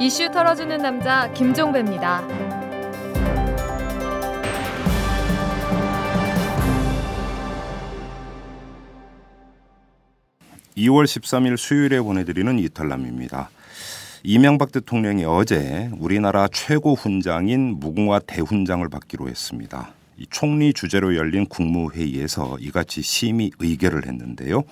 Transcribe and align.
이슈 0.00 0.30
털어주는 0.30 0.78
남자 0.78 1.28
김종배입니다. 1.32 2.22
2월 10.76 11.02
13일 11.02 11.56
수요일에 11.56 12.00
보내드리는 12.00 12.60
이탈남입니다. 12.60 13.50
이명박 14.22 14.70
대통령이 14.70 15.24
어제 15.24 15.90
우리나라 15.98 16.46
최고 16.46 16.94
훈장인 16.94 17.80
무궁화 17.80 18.20
대훈장을 18.20 18.88
받기로 18.88 19.28
했습니다. 19.28 19.92
총리 20.30 20.72
주재로 20.72 21.16
열린 21.16 21.46
국무회의에서 21.46 22.58
이같이 22.60 23.02
심의 23.02 23.50
의결을 23.58 24.06
했는데요. 24.06 24.62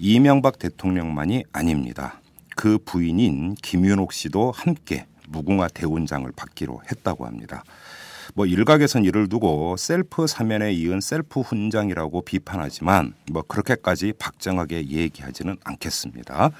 이명박 0.00 0.58
대통령만이 0.58 1.44
아닙니다. 1.52 2.20
그 2.60 2.76
부인인 2.76 3.54
김윤옥 3.54 4.12
씨도 4.12 4.52
함께 4.54 5.06
무궁화 5.28 5.68
대훈장을 5.68 6.30
받기로 6.36 6.82
했다고 6.90 7.24
합니다. 7.24 7.64
뭐 8.34 8.44
일각에선 8.44 9.06
이를 9.06 9.30
두고 9.30 9.78
셀프 9.78 10.26
사면에 10.26 10.70
이은 10.70 11.00
셀프 11.00 11.40
훈장이라고 11.40 12.20
비판하지만 12.20 13.14
뭐 13.32 13.40
그렇게까지 13.40 14.12
박정하게 14.18 14.90
얘기하지는 14.90 15.56
않겠습니다. 15.64 16.50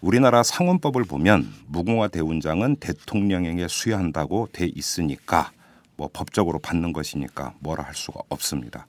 우리나라 0.00 0.42
상원법을 0.42 1.04
보면 1.04 1.46
무궁화 1.66 2.08
대훈장은 2.08 2.76
대통령에게 2.76 3.68
수여한다고 3.68 4.48
돼 4.50 4.64
있으니까 4.74 5.50
뭐 5.96 6.08
법적으로 6.10 6.58
받는 6.58 6.94
것이니까 6.94 7.52
뭐라 7.58 7.84
할 7.84 7.94
수가 7.94 8.20
없습니다. 8.30 8.86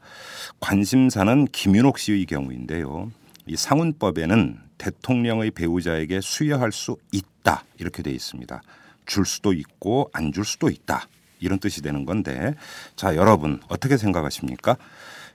관심사는 0.61 1.47
김윤옥 1.51 1.99
씨의 1.99 2.25
경우인데요. 2.27 3.11
이 3.45 3.57
상훈법에는 3.57 4.64
대통령의 4.77 5.51
배우자에게 5.51 6.21
수여할 6.21 6.71
수 6.71 6.97
있다 7.11 7.63
이렇게 7.79 8.03
돼 8.03 8.11
있습니다. 8.11 8.61
줄 9.05 9.25
수도 9.25 9.53
있고 9.53 10.09
안 10.13 10.31
줄 10.33 10.45
수도 10.45 10.69
있다 10.69 11.07
이런 11.39 11.59
뜻이 11.59 11.81
되는 11.81 12.05
건데 12.05 12.55
자 12.95 13.15
여러분 13.15 13.61
어떻게 13.67 13.97
생각하십니까? 13.97 14.77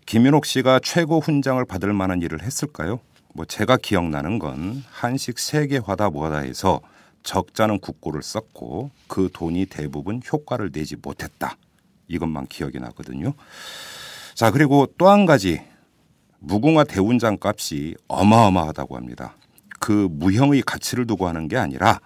김윤옥 0.06 0.47
씨가 0.47 0.81
최고 0.83 1.20
훈장을 1.20 1.62
받을 1.67 1.92
만한 1.92 2.20
일을 2.23 2.42
했을까요? 2.42 3.00
뭐 3.34 3.45
제가 3.45 3.77
기억나는 3.77 4.39
건 4.41 4.83
한식 4.91 5.39
세계화다 5.39 6.11
뭐다 6.11 6.39
해서 6.39 6.81
적자는 7.22 7.78
국고를 7.81 8.22
썼고 8.22 8.91
그 9.06 9.28
돈이 9.33 9.67
대부분 9.67 10.20
효과를 10.33 10.72
내지 10.72 10.97
못했다. 10.97 11.56
이것만 12.09 12.47
기억이 12.48 12.81
나거든요. 12.81 13.34
자, 14.34 14.50
그리고 14.50 14.87
또 14.98 15.09
한 15.11 15.27
가지 15.27 15.61
무궁화 16.41 16.85
대훈장 16.85 17.37
값이 17.41 17.95
어마어마하다고 18.09 18.97
합니다. 18.97 19.37
그 19.79 20.09
무형의 20.11 20.63
가치를 20.63 21.07
두고 21.07 21.29
하는 21.29 21.49
게 21.49 21.57
아니라 21.57 22.01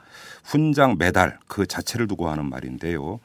훈장 0.44 0.96
메달 0.98 1.38
그 1.48 1.66
자체를 1.66 2.06
두고 2.06 2.28
하는 2.28 2.48
말인데요. 2.48 3.20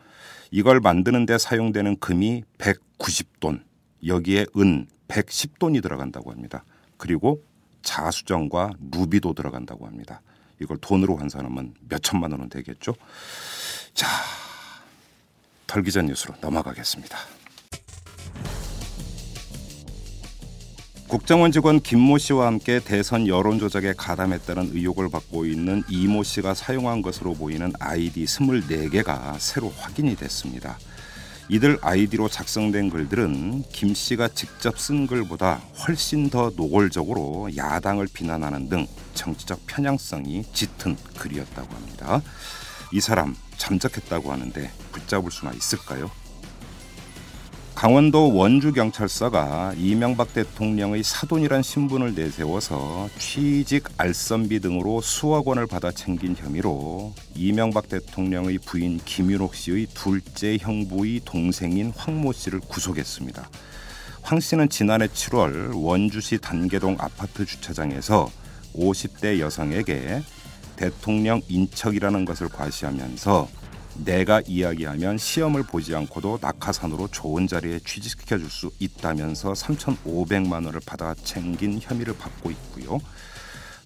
이걸 0.51 0.79
만드는 0.79 1.25
데 1.25 1.37
사용되는 1.37 1.97
금이 1.99 2.43
190돈, 2.57 3.61
여기에 4.05 4.47
은 4.57 4.87
110돈이 5.07 5.81
들어간다고 5.81 6.31
합니다. 6.31 6.63
그리고 6.97 7.43
자수정과 7.81 8.71
루비도 8.91 9.33
들어간다고 9.33 9.85
합니다. 9.85 10.21
이걸 10.61 10.77
돈으로 10.77 11.17
환산하면 11.17 11.73
몇 11.87 12.01
천만 12.03 12.31
원은 12.31 12.49
되겠죠. 12.49 12.95
자, 13.93 14.07
털기전 15.67 16.07
뉴스로 16.07 16.33
넘어가겠습니다. 16.41 17.17
국정원 21.09 21.51
직원 21.51 21.79
김모 21.79 22.19
씨와 22.19 22.45
함께 22.45 22.79
대선 22.79 23.27
여론 23.27 23.57
조작에 23.57 23.93
가담했다는 23.97 24.75
의혹을 24.75 25.09
받고 25.09 25.47
있는 25.47 25.81
이모 25.89 26.21
씨가 26.21 26.53
사용한 26.53 27.01
것으로 27.01 27.33
보이는 27.33 27.73
아이디 27.79 28.25
24개가 28.25 29.39
새로 29.39 29.73
확인이 29.75 30.15
됐습니다. 30.15 30.77
이들 31.49 31.79
아이디로 31.81 32.29
작성된 32.29 32.91
글들은 32.91 33.63
김 33.71 33.95
씨가 33.95 34.27
직접 34.27 34.79
쓴 34.79 35.07
글보다 35.07 35.55
훨씬 35.79 36.29
더 36.29 36.51
노골적으로 36.55 37.57
야당을 37.57 38.07
비난하는 38.13 38.69
등 38.69 38.85
정치적 39.15 39.65
편향성이 39.65 40.43
짙은 40.53 40.95
글이었다고 41.17 41.73
합니다. 41.73 42.21
이 42.93 43.01
사람 43.01 43.35
잠적했다고 43.57 44.31
하는데 44.31 44.71
붙잡을 44.91 45.31
수나 45.31 45.53
있을까요? 45.53 46.11
강원도 47.79 48.35
원주경찰서가 48.35 49.75
이명박 49.77 50.33
대통령의 50.33 51.01
사돈이란 51.01 51.63
신분을 51.63 52.13
내세워서 52.13 53.07
취직 53.17 53.85
알선비 53.95 54.59
등으로 54.59 54.99
수억 54.99 55.47
원을 55.47 55.65
받아 55.65 55.89
챙긴 55.89 56.35
혐의로 56.35 57.13
이명박 57.35 57.87
대통령의 57.87 58.57
부인 58.57 58.99
김윤옥 59.05 59.55
씨의 59.55 59.87
둘째 59.93 60.57
형부의 60.59 61.21
동생인 61.23 61.93
황모 61.95 62.33
씨를 62.33 62.59
구속했습니다. 62.59 63.49
황 64.23 64.41
씨는 64.41 64.67
지난해 64.67 65.07
7월 65.07 65.71
원주시 65.73 66.39
단계동 66.39 66.97
아파트 66.99 67.45
주차장에서 67.45 68.29
50대 68.75 69.39
여성에게 69.39 70.21
대통령 70.75 71.41
인척이라는 71.47 72.25
것을 72.25 72.49
과시하면서 72.49 73.58
내가 74.05 74.41
이야기하면 74.45 75.17
시험을 75.17 75.63
보지 75.63 75.95
않고도 75.95 76.39
낙하산으로 76.41 77.09
좋은 77.09 77.47
자리에 77.47 77.79
취직시켜 77.79 78.37
줄 78.37 78.49
수 78.49 78.71
있다면서 78.79 79.53
3,500만 79.53 80.65
원을 80.65 80.79
받아 80.85 81.13
챙긴 81.23 81.79
혐의를 81.81 82.17
받고 82.17 82.49
있고요. 82.51 82.99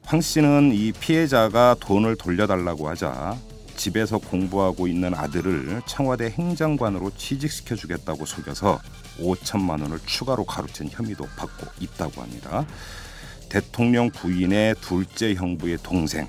황 0.05 0.21
씨는 0.21 0.71
이 0.73 0.91
피해자가 0.91 1.75
돈을 1.79 2.15
돌려달라고 2.15 2.87
하자 2.89 3.37
집에서 3.75 4.17
공부하고 4.17 4.87
있는 4.87 5.13
아들을 5.13 5.81
청와대 5.85 6.29
행정관으로 6.29 7.11
취직시켜 7.17 7.75
주겠다고 7.75 8.25
속여서 8.25 8.79
5천만 9.19 9.81
원을 9.81 9.99
추가로 10.05 10.45
가로챈 10.45 10.89
혐의도 10.91 11.25
받고 11.35 11.67
있다고 11.79 12.21
합니다. 12.21 12.65
대통령 13.49 14.09
부인의 14.09 14.75
둘째 14.81 15.33
형부의 15.35 15.77
동생 15.83 16.27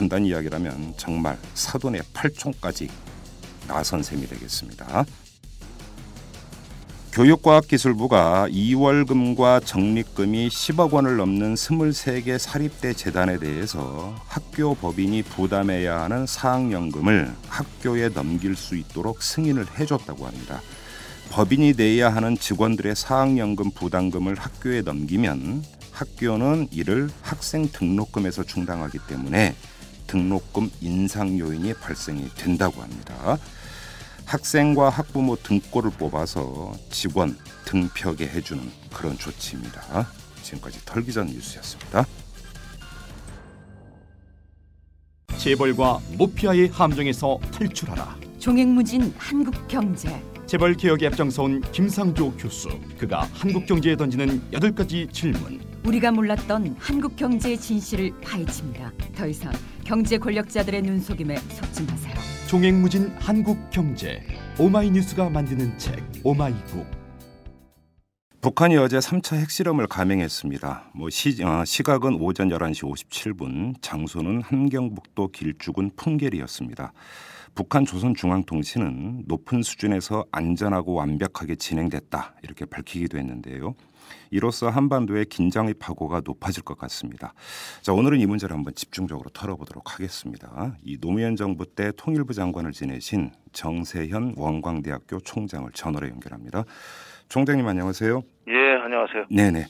간단히 0.00 0.30
이야기라면 0.30 0.94
정말 0.96 1.36
사돈의 1.52 2.00
팔촌까지 2.14 2.88
나선 3.68 4.02
셈이 4.02 4.26
되겠습니다. 4.28 5.04
교육과학기술부가 7.12 8.48
2월금과 8.48 9.62
적립금이 9.66 10.48
10억 10.48 10.92
원을 10.92 11.18
넘는 11.18 11.54
23개 11.54 12.38
사립대 12.38 12.94
재단에 12.94 13.38
대해서 13.38 14.14
학교 14.26 14.74
법인이 14.74 15.22
부담해야 15.24 16.00
하는 16.00 16.24
사학연금을 16.24 17.30
학교에 17.48 18.08
넘길 18.08 18.56
수 18.56 18.76
있도록 18.76 19.22
승인을 19.22 19.66
해줬다고 19.78 20.26
합니다. 20.26 20.62
법인이 21.28 21.74
내야 21.76 22.08
하는 22.08 22.38
직원들의 22.38 22.96
사학연금 22.96 23.72
부담금을 23.72 24.34
학교에 24.36 24.80
넘기면 24.80 25.62
학교는 25.92 26.68
이를 26.70 27.10
학생 27.20 27.68
등록금에서 27.70 28.44
충당하기 28.44 29.00
때문에 29.06 29.54
등록금 30.10 30.68
인상 30.80 31.38
요인이 31.38 31.72
발생이 31.74 32.30
된다고 32.36 32.82
합니다. 32.82 33.38
학생과 34.24 34.90
학부모 34.90 35.36
등골을 35.36 35.92
뽑아서 35.92 36.72
직원 36.90 37.38
등표게 37.64 38.26
해주는 38.26 38.60
그런 38.92 39.16
조치입니다. 39.16 40.08
지금까지 40.42 40.84
털기전 40.84 41.28
뉴스였습니다. 41.28 42.04
재벌과 45.38 46.00
모피아의 46.18 46.68
함정에서 46.68 47.38
탈출하라. 47.52 48.16
종횡무진 48.40 49.14
한국 49.16 49.68
경제. 49.68 50.20
재벌 50.46 50.74
개혁에 50.74 51.06
앞장서온 51.06 51.62
김상조 51.70 52.32
교수. 52.32 52.68
그가 52.98 53.28
한국 53.32 53.64
경제에 53.64 53.94
던지는 53.94 54.42
여덟 54.52 54.74
가지 54.74 55.06
질문. 55.12 55.60
우리가 55.84 56.10
몰랐던 56.10 56.76
한국 56.78 57.16
경제의 57.16 57.58
진실을 57.58 58.12
파헤칩니다. 58.20 58.92
더 59.16 59.26
이상 59.26 59.52
경제 59.90 60.18
권력자들의 60.18 60.82
눈속임에 60.82 61.36
속지 61.36 61.82
마세요. 61.82 62.14
종횡무진 62.46 63.08
한국 63.18 63.58
경제. 63.70 64.22
오마이뉴스가 64.56 65.28
만드는 65.28 65.76
책 65.78 65.98
오마이북. 66.22 66.86
북한이 68.40 68.76
어제 68.76 68.98
3차 68.98 69.38
핵실험을 69.38 69.88
감행했습니다. 69.88 70.92
뭐 70.94 71.10
시, 71.10 71.42
어, 71.42 71.64
시각은 71.64 72.20
오전 72.20 72.50
11시 72.50 72.88
57분, 72.88 73.82
장소는 73.82 74.42
함경북도 74.42 75.32
길쭉은 75.32 75.90
풍계리였습니다. 75.96 76.92
북한 77.54 77.84
조선중앙통신은 77.84 79.24
높은 79.26 79.62
수준에서 79.62 80.24
안전하고 80.32 80.94
완벽하게 80.94 81.56
진행됐다 81.56 82.34
이렇게 82.42 82.64
밝히기도 82.64 83.18
했는데요. 83.18 83.74
이로써 84.30 84.68
한반도의 84.68 85.26
긴장의 85.26 85.74
파고가 85.74 86.22
높아질 86.24 86.62
것 86.62 86.78
같습니다. 86.78 87.34
자, 87.82 87.92
오늘은 87.92 88.20
이 88.20 88.26
문제를 88.26 88.56
한번 88.56 88.74
집중적으로 88.74 89.28
털어보도록 89.30 89.94
하겠습니다. 89.94 90.76
이 90.84 90.98
노무현 90.98 91.36
정부 91.36 91.66
때 91.66 91.92
통일부 91.96 92.32
장관을 92.32 92.72
지내신 92.72 93.30
정세현 93.52 94.34
원광대학교 94.36 95.20
총장을 95.20 95.70
전화로 95.72 96.08
연결합니다. 96.08 96.64
총장님 97.28 97.66
안녕하세요. 97.66 98.22
예, 98.48 98.52
안녕하세요. 98.84 99.26
네네. 99.30 99.66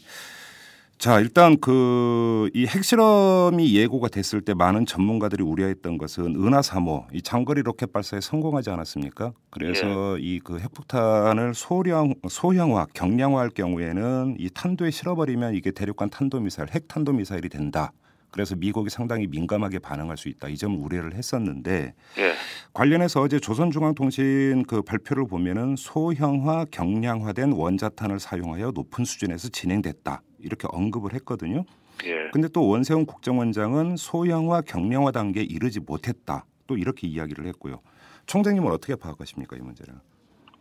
자, 1.00 1.18
일단 1.18 1.58
그 1.58 2.30
이 2.54 2.66
핵실험이 2.66 3.74
예고가 3.74 4.08
됐을 4.08 4.40
때 4.40 4.54
많은 4.54 4.86
전문가들이 4.86 5.42
우려했던 5.42 5.98
것은 5.98 6.36
은하 6.36 6.60
3호 6.60 7.06
이 7.12 7.22
장거리 7.22 7.62
로켓 7.62 7.92
발사에 7.92 8.20
성공하지 8.20 8.70
않았습니까? 8.70 9.32
그래서 9.50 10.18
예. 10.18 10.22
이그 10.22 10.58
핵폭탄을 10.58 11.54
소량 11.54 12.14
소형화, 12.28 12.86
경량화할 12.94 13.50
경우에는 13.50 14.36
이 14.38 14.50
탄도에 14.50 14.90
실어버리면 14.90 15.54
이게 15.54 15.70
대륙간 15.70 16.10
탄도 16.10 16.40
미사일, 16.40 16.70
핵 16.70 16.88
탄도 16.88 17.12
미사일이 17.12 17.48
된다. 17.48 17.92
그래서 18.30 18.54
미국이 18.56 18.90
상당히 18.90 19.26
민감하게 19.26 19.78
반응할 19.80 20.16
수 20.16 20.28
있다. 20.28 20.48
이 20.48 20.56
점을 20.56 20.78
우려를 20.78 21.14
했었는데 21.14 21.94
예. 22.18 22.32
관련해서 22.72 23.20
어제 23.20 23.38
조선중앙통신 23.40 24.64
그 24.64 24.82
발표를 24.82 25.26
보면은 25.26 25.76
소형화, 25.76 26.64
경량화된 26.70 27.52
원자탄을 27.52 28.18
사용하여 28.20 28.72
높은 28.74 29.04
수준에서 29.04 29.48
진행됐다. 29.48 30.22
이렇게 30.38 30.68
언급을 30.70 31.14
했거든요. 31.14 31.64
예. 32.06 32.30
근데 32.32 32.48
또 32.48 32.66
원세훈 32.68 33.04
국정원장은 33.06 33.96
소형화, 33.96 34.62
경량화 34.62 35.10
단계에 35.10 35.42
이르지 35.42 35.80
못했다. 35.80 36.44
또 36.66 36.76
이렇게 36.76 37.06
이야기를 37.08 37.46
했고요. 37.46 37.80
총장님은 38.26 38.70
어떻게 38.70 38.94
파악하십니까 38.94 39.56
이 39.56 39.60
문제를? 39.60 39.94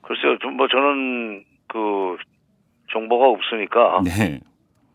글쎄요, 0.01 0.37
좀 0.39 0.57
뭐 0.57 0.67
저는 0.67 1.45
그 1.67 2.17
정보가 2.91 3.27
없으니까 3.27 4.01
네, 4.03 4.39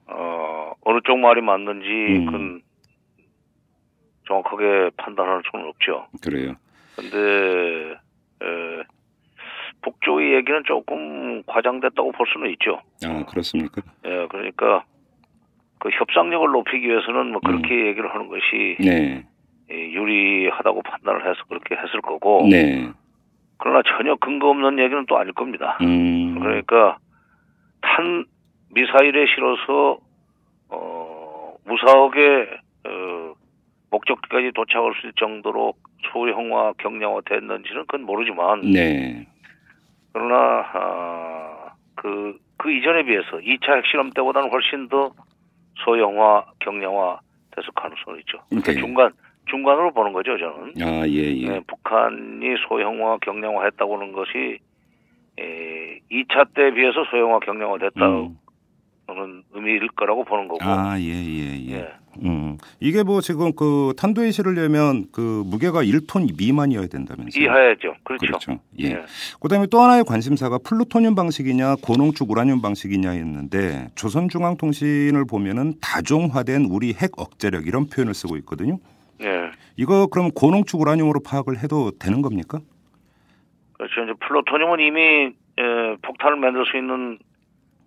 어 0.07 0.73
어느 0.81 0.99
쪽 1.07 1.19
말이 1.19 1.41
맞는지 1.41 1.87
음. 1.87 2.61
정확하게 4.27 4.91
판단할 4.97 5.43
수는 5.51 5.67
없죠. 5.67 6.07
그래요. 6.23 6.55
근데 6.97 7.97
에, 8.43 8.83
북쪽의 9.83 10.35
얘기는 10.35 10.63
조금 10.65 11.43
과장됐다고 11.45 12.13
볼 12.13 12.27
수는 12.33 12.51
있죠. 12.53 12.81
아 13.05 13.25
그렇습니까? 13.27 13.83
예, 14.07 14.27
그러니까 14.31 14.85
그 15.79 15.91
협상력을 15.91 16.49
높이기 16.49 16.89
위해서는 16.89 17.33
뭐 17.33 17.41
그렇게 17.41 17.87
얘기를 17.87 18.13
하는 18.13 18.29
것이 18.29 18.77
음. 18.81 18.85
네, 18.85 19.27
예, 19.71 19.75
유리하다고 19.75 20.83
판단을 20.83 21.29
해서 21.29 21.45
그렇게 21.49 21.75
했을 21.75 22.01
거고 22.01 22.47
네, 22.51 22.91
그러나 23.59 23.83
전혀 23.83 24.15
근거 24.17 24.49
없는 24.51 24.79
얘기는 24.79 25.05
또 25.07 25.19
아닐 25.19 25.33
겁니다. 25.33 25.79
음, 25.83 26.39
그러니까 26.41 26.97
탄 27.83 28.25
미사일에 28.71 29.27
실어서 29.27 29.99
어 30.71 31.55
무사하게 31.67 32.49
어 32.87 33.14
목적지까지 33.95 34.53
도착할 34.55 34.93
수 34.95 35.07
있을 35.07 35.13
정도로 35.17 35.75
소형화 36.13 36.73
경량화 36.79 37.21
됐는지는 37.27 37.83
그건 37.83 38.03
모르지만 38.03 38.61
네, 38.63 39.27
그러나 40.13 40.65
아, 40.73 41.73
그, 41.95 42.37
그 42.57 42.73
이전에 42.73 43.05
비해서 43.05 43.39
2차 43.39 43.77
핵실험 43.77 44.11
때보다는 44.11 44.51
훨씬 44.51 44.89
더 44.89 45.13
소형화 45.85 46.45
경량화 46.61 47.21
됐을 47.55 47.69
가능성이 47.75 48.21
있죠. 48.21 48.39
그러니까 48.49 48.73
네. 48.73 48.79
중간 48.79 49.13
중간으로 49.47 49.93
보는 49.93 50.13
거죠 50.13 50.37
저는. 50.39 50.73
아 50.83 51.07
예, 51.07 51.37
예, 51.37 51.49
네, 51.49 51.61
북한이 51.67 52.57
소형화 52.69 53.19
경량화 53.19 53.65
했다고 53.65 53.97
하는 53.97 54.13
것이 54.13 54.59
에, 55.39 55.99
2차 56.11 56.55
때 56.55 56.73
비해서 56.73 57.05
소형화 57.11 57.39
경량화 57.41 57.79
됐다는 57.79 58.17
음. 58.17 58.39
의미일 59.53 59.89
거라고 59.89 60.25
보는 60.25 60.49
거고. 60.49 60.59
아 60.63 60.99
예, 60.99 61.05
예, 61.05 61.69
예. 61.69 61.73
예. 61.73 61.89
음, 62.23 62.59
이게 62.81 63.03
뭐 63.03 63.21
지금 63.21 63.53
그 63.55 63.93
탄도에 63.97 64.31
실으려면 64.31 65.07
그 65.13 65.43
무게가 65.47 65.83
1톤 65.83 66.37
미만이어야 66.39 66.87
된다면서요? 66.87 67.43
이하야죠. 67.43 67.95
그렇죠. 68.05 68.27
그렇죠. 68.27 68.61
예. 68.81 68.85
예. 68.85 69.03
그다음에 69.41 69.67
또 69.67 69.81
하나의 69.81 70.05
관심사가 70.05 70.59
플루토늄 70.59 71.15
방식이냐 71.15 71.77
고농축 71.83 72.31
우라늄 72.31 72.63
방식이냐였는데 72.63 73.89
조선중앙통신을 73.97 75.25
보면은 75.27 75.75
다종화된 75.81 76.69
우리 76.71 76.95
핵 76.95 77.19
억제력 77.19 77.67
이런 77.67 77.89
표현을 77.89 78.15
쓰고 78.15 78.37
있거든요. 78.39 78.79
예. 79.23 79.51
이거 79.77 80.07
그럼 80.07 80.31
고농축 80.31 80.81
우라늄으로 80.81 81.21
파악을 81.21 81.63
해도 81.63 81.91
되는 81.99 82.23
겁니까? 82.23 82.61
그렇죠. 83.73 84.03
이제 84.03 84.13
플루토늄은 84.21 84.81
이미 84.81 85.01
에, 85.57 85.97
폭탄을 86.03 86.37
만들 86.37 86.65
수 86.67 86.77
있는 86.77 87.19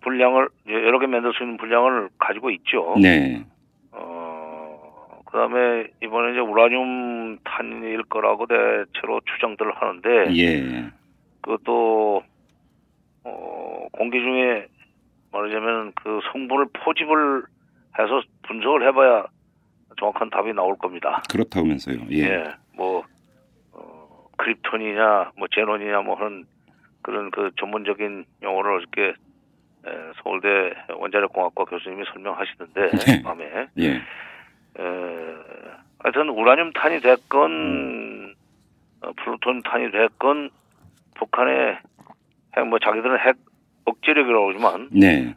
분량을 0.00 0.48
여러 0.68 0.98
개 0.98 1.06
만들 1.06 1.32
수 1.34 1.42
있는 1.42 1.56
분량을 1.56 2.08
가지고 2.18 2.50
있죠. 2.50 2.96
네. 3.00 3.44
어, 3.92 5.20
그다음에 5.26 5.88
이번에 6.02 6.32
이제 6.32 6.40
우라늄 6.40 7.38
탄일 7.44 8.02
거라고 8.04 8.46
대체로 8.46 9.20
추정들을 9.34 9.72
하는데 9.74 10.36
예. 10.36 10.90
그것도 11.40 12.22
어, 13.24 13.86
공기 13.92 14.20
중에 14.20 14.66
말하자면 15.32 15.92
그 15.94 16.20
성분을 16.32 16.66
포집을 16.72 17.44
해서 17.98 18.22
분석을 18.42 18.86
해봐야 18.88 19.26
정확한 19.98 20.30
답이 20.30 20.52
나올 20.52 20.76
겁니다. 20.78 21.22
그렇다면서요. 21.30 21.98
예. 22.12 22.22
예, 22.22 22.44
뭐 22.76 23.04
어, 23.72 24.28
크립톤이냐, 24.36 25.32
뭐 25.36 25.48
제논이냐, 25.52 26.02
뭐 26.02 26.14
하는 26.16 26.44
그런 27.02 27.30
그 27.30 27.50
전문적인 27.58 28.24
용어를 28.42 28.80
이렇게 28.80 29.02
에, 29.08 29.14
서울대 30.22 30.72
원자력공학과 30.94 31.64
교수님이 31.64 32.04
설명하시던데 32.12 32.90
네. 32.90 33.22
밤에 33.22 33.68
예. 33.78 33.88
에, 33.94 34.00
하여튼 36.00 36.28
우라늄 36.30 36.72
탄이 36.72 37.00
됐건 37.00 38.34
어, 39.02 39.12
플루톤 39.16 39.62
탄이 39.62 39.90
됐건 39.90 40.50
북한의 41.16 41.78
핵 42.56 42.66
뭐 42.66 42.78
자기들은 42.78 43.18
핵 43.20 43.36
억제력이라고 43.84 44.50
하지만 44.52 44.88
네. 44.92 45.34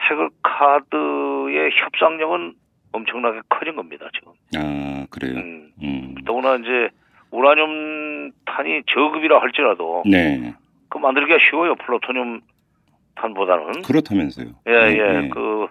핵을 0.00 0.30
카드의 0.42 1.70
협상력은 1.72 2.54
엄청나게 2.92 3.40
커진 3.48 3.76
겁니다 3.76 4.08
지금. 4.14 4.32
아, 4.56 5.06
그래요. 5.10 5.36
음, 5.36 5.70
음. 5.82 6.14
더구나 6.26 6.56
이제 6.56 6.88
우라늄 7.30 8.32
탄이 8.44 8.82
저급이라 8.92 9.40
할지라도 9.40 10.02
네. 10.06 10.54
그 10.88 10.98
만들기가 10.98 11.38
쉬워요 11.50 11.74
플루토늄 11.76 12.40
탄보다는. 13.16 13.82
그렇다면서요. 13.82 14.46
예, 14.68 14.72
예. 14.72 15.24
예. 15.24 15.28
그 15.28 15.66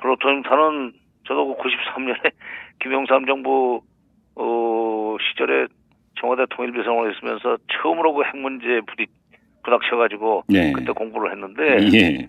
플루토늄 0.00 0.42
탄은 0.42 0.92
저도 1.26 1.56
그 1.56 1.62
93년에 1.62 2.32
김영삼 2.80 3.26
정부 3.26 3.80
어 4.36 5.16
시절에 5.30 5.66
청와대 6.20 6.44
통일비서관을 6.50 7.14
있으면서 7.14 7.56
처음으로 7.72 8.14
그 8.14 8.22
핵 8.22 8.36
문제 8.36 8.80
부딪 8.86 9.08
부닥쳐가지고 9.62 10.44
네. 10.48 10.72
그때 10.72 10.92
공부를 10.92 11.32
했는데 11.32 11.78
예. 11.96 12.28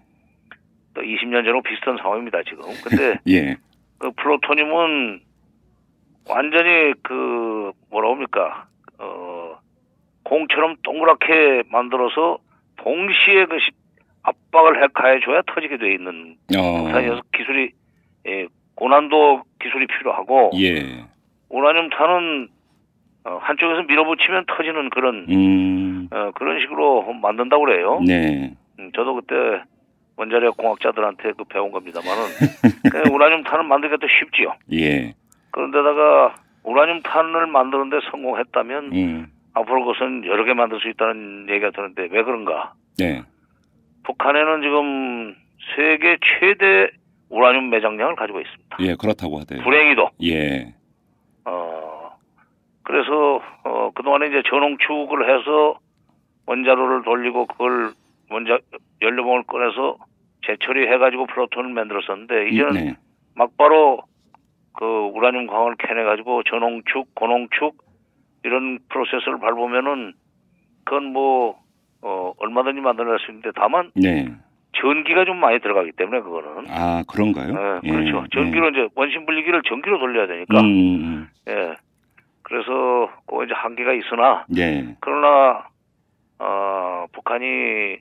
또 0.93 1.01
20년 1.01 1.43
전하고 1.43 1.61
비슷한 1.63 1.97
상황입니다 1.97 2.43
지금. 2.43 2.63
근데 2.83 3.19
예. 3.27 3.57
그 3.97 4.11
플루토늄은 4.11 5.19
완전히 6.29 6.93
그 7.03 7.71
뭐라 7.89 8.11
합니까 8.11 8.67
어 8.99 9.57
공처럼 10.23 10.75
동그랗게 10.83 11.63
만들어서 11.69 12.37
동시에 12.77 13.45
그 13.45 13.59
시- 13.59 13.71
압박을 14.25 14.81
해 14.81 14.87
가해줘야 14.93 15.41
터지게 15.45 15.77
돼 15.77 15.93
있는 15.93 16.35
어. 16.57 16.83
폭탄이어서 16.83 17.21
기술이 17.35 17.71
예, 18.27 18.47
고난도 18.75 19.43
기술이 19.61 19.87
필요하고 19.87 20.51
예. 20.55 21.05
우라늄 21.49 21.89
탄은 21.89 22.49
어, 23.25 23.37
한쪽에서 23.41 23.83
밀어붙이면 23.83 24.45
터지는 24.47 24.89
그런 24.89 25.25
음. 25.29 26.07
어, 26.11 26.31
그런 26.35 26.59
식으로 26.59 27.13
만든다고 27.13 27.65
그래요. 27.65 28.01
네. 28.05 28.53
음, 28.79 28.91
저도 28.95 29.15
그때 29.15 29.35
원자력 30.17 30.57
공학자들한테 30.57 31.33
그 31.37 31.43
배운 31.45 31.71
겁니다만은 31.71 32.23
우라늄 33.13 33.43
탄을 33.43 33.63
만들기가 33.65 33.99
더 33.99 34.07
쉽지요. 34.07 34.55
예. 34.73 35.13
그런데다가 35.51 36.35
우라늄 36.63 37.01
탄을 37.01 37.47
만드는데 37.47 37.99
성공했다면 38.11 38.93
음. 38.93 39.27
앞으로 39.53 39.85
그것은 39.85 40.25
여러 40.25 40.43
개 40.43 40.53
만들 40.53 40.79
수 40.79 40.89
있다는 40.89 41.47
얘기가 41.49 41.71
드는데 41.71 42.09
왜 42.11 42.23
그런가? 42.23 42.73
네. 42.97 43.23
북한에는 44.05 44.61
지금 44.61 45.35
세계 45.75 46.17
최대 46.39 46.91
우라늄 47.29 47.69
매장량을 47.69 48.15
가지고 48.15 48.39
있습니다. 48.39 48.77
예, 48.81 48.95
그렇다고 48.95 49.39
하대요. 49.39 49.61
불행히도 49.63 50.09
예. 50.23 50.73
어 51.45 52.17
그래서 52.83 53.41
어 53.63 53.91
그동안에 53.93 54.27
이제 54.27 54.43
전홍축을 54.47 55.29
해서 55.29 55.79
원자로를 56.45 57.03
돌리고 57.03 57.47
그걸 57.47 57.93
원자 58.29 58.59
연료봉을 59.01 59.43
꺼내서 59.43 59.97
재처리해 60.45 60.97
가지고 60.97 61.25
플루톤을 61.25 61.71
만들었었는데 61.71 62.49
이제는 62.49 62.73
네. 62.73 62.95
막바로 63.35 64.01
그 64.73 64.85
우라늄 64.85 65.47
광을 65.47 65.75
캐내 65.77 66.03
가지고 66.03 66.43
전홍축, 66.43 67.15
고농축 67.15 67.77
이런 68.43 68.79
프로세스를 68.89 69.39
밟으면은 69.39 70.13
그건 70.83 71.13
뭐 71.13 71.57
어, 72.07 72.33
얼마든지 72.37 72.81
만들어낼 72.81 73.17
수 73.19 73.31
있는데 73.31 73.49
다만 73.55 73.89
네. 73.95 74.31
전기가 74.79 75.25
좀 75.25 75.37
많이 75.37 75.59
들어가기 75.59 75.93
때문에 75.93 76.21
그거는 76.21 76.65
아, 76.69 77.03
그런가요? 77.07 77.79
예, 77.83 77.89
그렇죠. 77.89 78.25
전기로 78.31 78.69
이제 78.69 78.87
원심 78.93 79.25
분리기를 79.25 79.63
전기로 79.63 79.97
돌려야 79.97 80.27
되니까 80.27 80.59
음, 80.59 80.65
음. 80.65 81.27
예. 81.47 81.73
그래서 82.43 83.09
그 83.25 83.43
이제 83.43 83.53
한계가 83.55 83.93
있으나 83.93 84.45
예. 84.55 84.95
그러나 84.99 85.67
어, 86.37 87.05
북한이 87.11 87.45
에, 87.47 87.97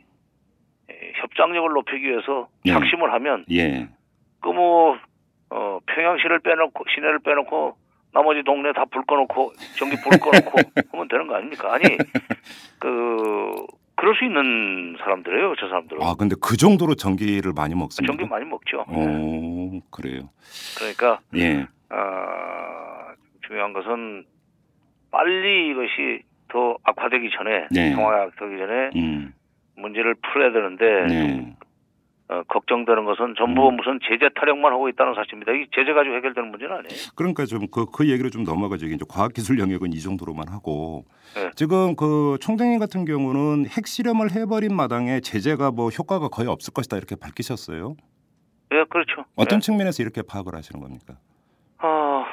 협상력을 1.15 1.71
높이기 1.71 2.05
위해서 2.07 2.49
네. 2.67 2.73
작심을 2.73 3.11
하면 3.15 3.47
예. 3.51 3.89
그뭐 4.43 4.99
어, 5.49 5.79
평양시를 5.87 6.41
빼놓고 6.41 6.85
시내를 6.95 7.21
빼놓고 7.21 7.77
나머지 8.13 8.43
동네 8.45 8.73
다 8.75 8.85
불 8.85 9.03
꺼놓고 9.07 9.53
전기 9.79 9.97
불 10.03 10.19
꺼놓고 10.19 10.59
하면 10.93 11.09
되는 11.09 11.27
거 11.27 11.37
아닙니까? 11.37 11.73
아니 11.73 11.85
그 12.79 13.55
그럴 13.97 14.15
수 14.17 14.25
있는 14.25 14.97
사람들이에요, 14.99 15.55
저 15.59 15.69
사람들은. 15.69 16.03
아 16.03 16.15
근데 16.19 16.35
그 16.41 16.57
정도로 16.57 16.95
전기를 16.95 17.53
많이 17.55 17.75
먹습니까? 17.75 18.13
전기 18.13 18.29
많이 18.29 18.45
먹죠. 18.45 18.85
네. 18.89 19.07
오 19.07 19.81
그래요. 19.91 20.31
그러니까 20.79 21.21
예. 21.37 21.67
아, 21.91 23.15
중요한 23.47 23.73
것은 23.73 24.25
빨리 25.11 25.71
이것이 25.71 26.23
더 26.49 26.77
악화되기 26.83 27.31
전에 27.37 27.69
네. 27.71 27.95
악화되기 27.95 28.59
전에 28.59 28.91
음. 28.97 29.33
문제를 29.77 30.15
풀어야 30.15 30.53
되는데 30.53 31.07
네. 31.07 31.57
어, 32.29 32.43
걱정되는 32.49 33.05
것은 33.05 33.35
전부 33.37 33.69
음. 33.69 33.77
무슨 33.77 33.99
제재 34.03 34.31
타령만 34.35 34.73
하고 34.73 34.89
있다는 34.89 35.15
사실입니다. 35.15 35.53
이 35.53 35.67
제재 35.75 35.93
가지고 35.93 36.17
해결되는 36.17 36.51
문제는 36.51 36.77
아니에요. 36.77 37.13
그러니까 37.15 37.45
좀그그 37.45 38.09
얘기를 38.09 38.31
좀 38.31 38.45
넘어가죠. 38.45 38.87
이제 38.87 39.05
과학기술 39.07 39.59
영역은 39.59 39.93
이 39.93 40.01
정도로만 40.01 40.49
하고 40.49 41.05
네. 41.35 41.51
지금 41.55 41.97
그 41.97 42.39
총장님 42.41 42.79
같은 42.79 43.05
경우는 43.05 43.67
핵실험을 43.67 44.31
해버린 44.33 44.75
마당에 44.75 45.21
제재가 45.21 45.71
뭐 45.73 45.91
효과가 45.91 46.29
거의 46.29 46.49
없을 46.49 46.73
것이다 46.73 46.97
이렇게 46.97 47.15
밝히셨어요. 47.15 47.95
예, 48.73 48.85
그렇죠. 48.89 49.27
어떤 49.37 49.57
예. 49.57 49.61
측면에서 49.61 50.03
이렇게 50.03 50.23
파악을 50.23 50.55
하시는 50.55 50.81
겁니까? 50.81 51.15
어, 51.83 52.25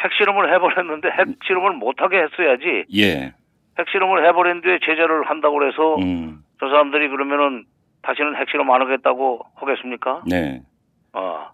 핵실험을 0.00 0.54
해버렸는데 0.54 1.08
핵실험을 1.10 1.72
못하게 1.72 2.18
했어야지. 2.22 2.84
예. 2.96 3.34
핵실험을 3.80 4.26
해버린 4.28 4.60
뒤에 4.60 4.78
제재를 4.78 5.28
한다고 5.28 5.58
그래서 5.58 5.96
음. 5.96 6.44
저 6.60 6.68
사람들이 6.68 7.08
그러면은 7.08 7.64
다시는 8.02 8.36
핵실험 8.36 8.70
안 8.70 8.82
하겠다고 8.82 9.40
하겠습니까? 9.54 10.22
네. 10.26 10.62
아, 11.12 11.50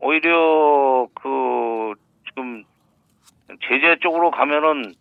오히려 0.00 1.08
그 1.14 1.94
지금 2.28 2.64
제재 3.68 3.96
쪽으로 4.00 4.30
가면은 4.30 4.94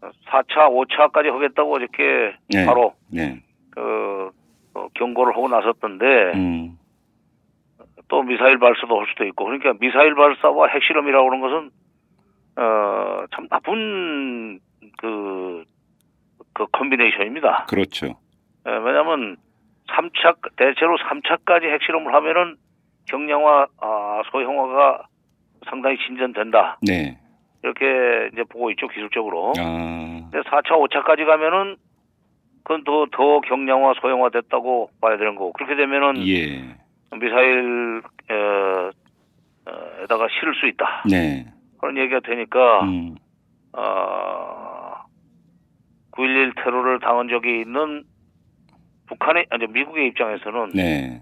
4차, 0.00 0.68
5차까지 0.70 1.30
하겠다고 1.30 1.76
이렇게 1.78 2.34
네. 2.48 2.66
바로 2.66 2.94
네. 3.08 3.42
그 3.70 4.30
어, 4.74 4.88
경고를 4.94 5.34
하고 5.34 5.48
나섰던데 5.48 6.32
음. 6.34 6.78
또 8.08 8.22
미사일 8.22 8.58
발사도 8.58 8.98
할 8.98 9.06
수도 9.08 9.24
있고 9.26 9.44
그러니까 9.44 9.74
미사일 9.80 10.14
발사와 10.14 10.68
핵실험이라고 10.68 11.28
그런 11.28 11.40
것은 11.40 11.70
어, 12.56 13.24
참 13.34 13.48
나쁜 13.48 14.60
그, 14.98 15.64
그 16.52 16.66
컨비네이션입니다. 16.72 17.66
그렇죠. 17.68 18.06
예, 18.66 18.70
왜냐하면 18.70 19.36
3차 19.90 20.56
대체로 20.56 20.96
3차까지 20.98 21.64
핵실험을 21.72 22.14
하면은 22.14 22.56
경량화, 23.06 23.66
아, 23.80 24.22
소형화가 24.30 25.06
상당히 25.68 25.96
진전된다. 26.06 26.78
네. 26.82 27.18
이렇게 27.62 28.30
이제 28.32 28.44
보고 28.44 28.70
있죠 28.70 28.88
기술적으로. 28.88 29.52
아. 29.58 30.28
근데 30.30 30.48
4차, 30.48 30.68
5차까지 30.68 31.26
가면은 31.26 31.76
그건 32.62 32.84
더, 32.84 33.06
더 33.10 33.40
경량화, 33.40 33.94
소형화 34.00 34.30
됐다고 34.30 34.90
봐야 35.00 35.16
되는 35.16 35.34
거고 35.34 35.52
그렇게 35.52 35.76
되면은 35.76 36.26
예. 36.26 36.76
미사일 37.18 38.02
에, 38.30 38.34
어, 38.34 38.90
에다가 40.02 40.28
실을 40.38 40.54
수 40.54 40.66
있다. 40.66 41.04
네. 41.10 41.46
그런 41.80 41.96
얘기가 41.96 42.20
되니까 42.20 42.82
음. 42.84 43.16
어, 43.72 44.94
9.11 46.12 46.54
테러를 46.62 47.00
당한 47.00 47.28
적이 47.28 47.60
있는 47.60 48.04
북한의 49.10 49.46
아니 49.50 49.66
미국의 49.66 50.06
입장에서는 50.08 50.70
네. 50.70 51.20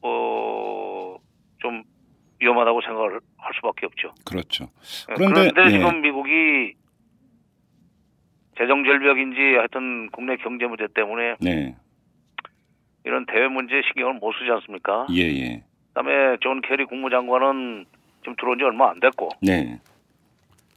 어, 0.00 1.16
좀 1.58 1.82
위험하다고 2.40 2.80
생각을 2.80 3.20
할 3.36 3.52
수밖에 3.54 3.86
없죠. 3.86 4.14
그렇죠. 4.24 4.64
예, 5.10 5.14
그런데, 5.14 5.50
그런데 5.50 5.64
예. 5.66 5.78
지금 5.78 6.00
미국이 6.00 6.74
재정 8.56 8.82
절벽인지 8.84 9.38
하여튼 9.56 10.10
국내 10.10 10.36
경제 10.36 10.66
문제 10.66 10.86
때문에 10.94 11.36
네. 11.40 11.76
이런 13.04 13.26
대외 13.26 13.48
문제에 13.48 13.82
신경을 13.88 14.14
못 14.14 14.32
쓰지 14.32 14.50
않습니까? 14.50 15.06
예, 15.10 15.22
예. 15.22 15.64
그다음에 15.88 16.38
존 16.40 16.62
케리 16.62 16.84
국무장관은 16.84 17.84
지금 18.20 18.36
들어온 18.36 18.58
지 18.58 18.64
얼마 18.64 18.90
안 18.90 19.00
됐고, 19.00 19.28
네. 19.42 19.80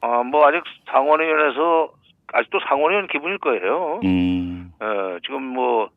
아, 0.01 0.23
뭐 0.23 0.45
아직 0.47 0.61
상원의원에서 0.87 1.93
아직도 2.33 2.59
상원의원 2.67 3.07
기분일 3.07 3.37
거예요. 3.39 3.99
음. 4.03 4.71
어, 4.79 5.17
지금 5.25 5.43
뭐 5.43 5.89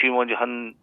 취임한 0.00 0.28
지한 0.28 0.74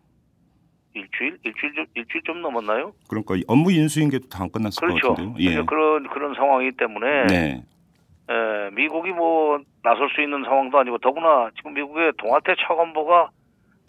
일주일, 0.93 1.37
일주일 1.43 1.73
좀 1.73 1.85
일주일 1.95 2.23
좀 2.23 2.41
넘었나요? 2.41 2.93
그러니까 3.09 3.35
이 3.35 3.43
업무 3.47 3.71
인수인 3.71 4.09
게다안 4.09 4.51
끝났을 4.51 4.79
그렇죠. 4.79 5.07
것 5.09 5.15
같은데요. 5.15 5.35
예. 5.59 5.63
그런 5.65 6.07
그런 6.09 6.35
상황이기 6.35 6.77
때문에 6.77 7.25
네. 7.27 7.63
에, 8.29 8.69
미국이 8.71 9.09
뭐 9.11 9.59
나설 9.83 10.09
수 10.15 10.21
있는 10.21 10.43
상황도 10.43 10.77
아니고 10.77 10.99
더구나 10.99 11.49
지금 11.57 11.73
미국의 11.73 12.13
동아태 12.17 12.55
차관보가 12.67 13.29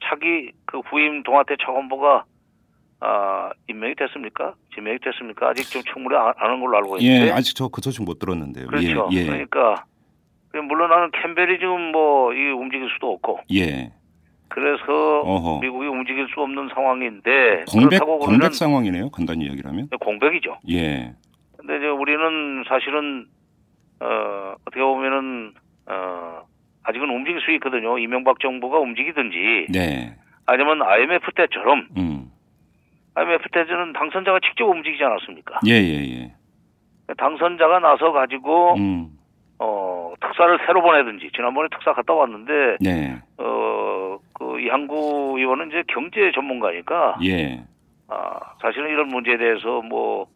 차기 0.04 0.52
그 0.64 0.80
후임 0.80 1.22
동아태 1.22 1.56
차관보가 1.60 2.24
아, 3.00 3.50
임명이 3.68 3.96
됐습니까? 3.96 4.54
지명이 4.74 4.98
됐습니까? 5.00 5.50
아직 5.50 5.64
좀 5.70 5.82
충분히 5.92 6.16
안 6.16 6.32
하는 6.36 6.58
걸로 6.60 6.78
알고 6.78 6.96
있는데. 6.98 7.26
예, 7.26 7.30
아직 7.32 7.54
저 7.54 7.68
그 7.68 7.82
소식 7.82 8.02
못 8.02 8.18
들었는데요. 8.18 8.66
그렇죠. 8.66 9.08
예, 9.12 9.16
예. 9.18 9.26
그러니까 9.26 9.84
물론 10.62 10.90
나는 10.90 11.10
캠벨이 11.10 11.58
지금 11.58 11.92
뭐 11.92 12.32
이 12.34 12.50
움직일 12.50 12.88
수도 12.94 13.12
없고 13.12 13.40
예. 13.54 13.90
그래서 14.48 15.20
어허. 15.22 15.60
미국이 15.60 15.86
움직일 15.86 16.26
수 16.32 16.40
없는 16.40 16.68
상황인데 16.74 17.64
공백 17.70 17.98
공백 18.00 18.54
상황이네요. 18.54 19.10
간단히 19.10 19.46
이야기하면. 19.46 19.88
공백이죠. 20.00 20.58
예. 20.70 21.12
근데 21.58 21.76
이제 21.78 21.86
우리는 21.88 22.62
사실은 22.68 23.26
어 24.00 24.54
어떻게 24.64 24.80
보면은 24.80 25.52
어 25.86 26.42
아직은 26.84 27.08
움직일 27.08 27.40
수 27.40 27.50
있거든요. 27.52 27.98
이명박 27.98 28.38
정부가 28.40 28.78
움직이든지 28.78 29.66
네. 29.70 30.14
아니면 30.46 30.82
IMF 30.82 31.32
때처럼 31.34 31.88
음. 31.96 32.30
IMF 33.14 33.48
때는 33.52 33.92
당선자가 33.92 34.40
직접 34.40 34.66
움직이지 34.66 35.02
않았습니까? 35.02 35.60
예, 35.66 35.72
예, 35.72 36.20
예. 36.20 36.32
당선자가 37.16 37.78
나서 37.80 38.12
가지고 38.12 38.74
음. 38.76 39.08
어 39.58 40.12
특사를 40.20 40.58
새로 40.66 40.82
보내든지 40.82 41.30
지난번에 41.34 41.68
특사 41.70 41.92
갔다 41.92 42.12
왔는데 42.12 42.76
네. 42.80 43.22
어 43.38 43.84
그 44.34 44.60
이항구 44.60 45.34
의원은 45.38 45.68
이제 45.68 45.82
경제 45.88 46.30
전문가니까 46.32 47.18
예. 47.24 47.62
아 48.08 48.40
사실은 48.60 48.90
이런 48.90 49.08
문제에 49.08 49.36
대해서 49.36 49.80
뭐 49.82 50.26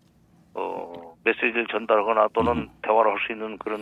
어, 0.54 1.14
메시지를 1.24 1.66
전달하거나 1.66 2.28
또는 2.32 2.52
음. 2.58 2.68
대화를 2.82 3.10
할 3.12 3.18
수 3.26 3.32
있는 3.32 3.58
그런 3.58 3.80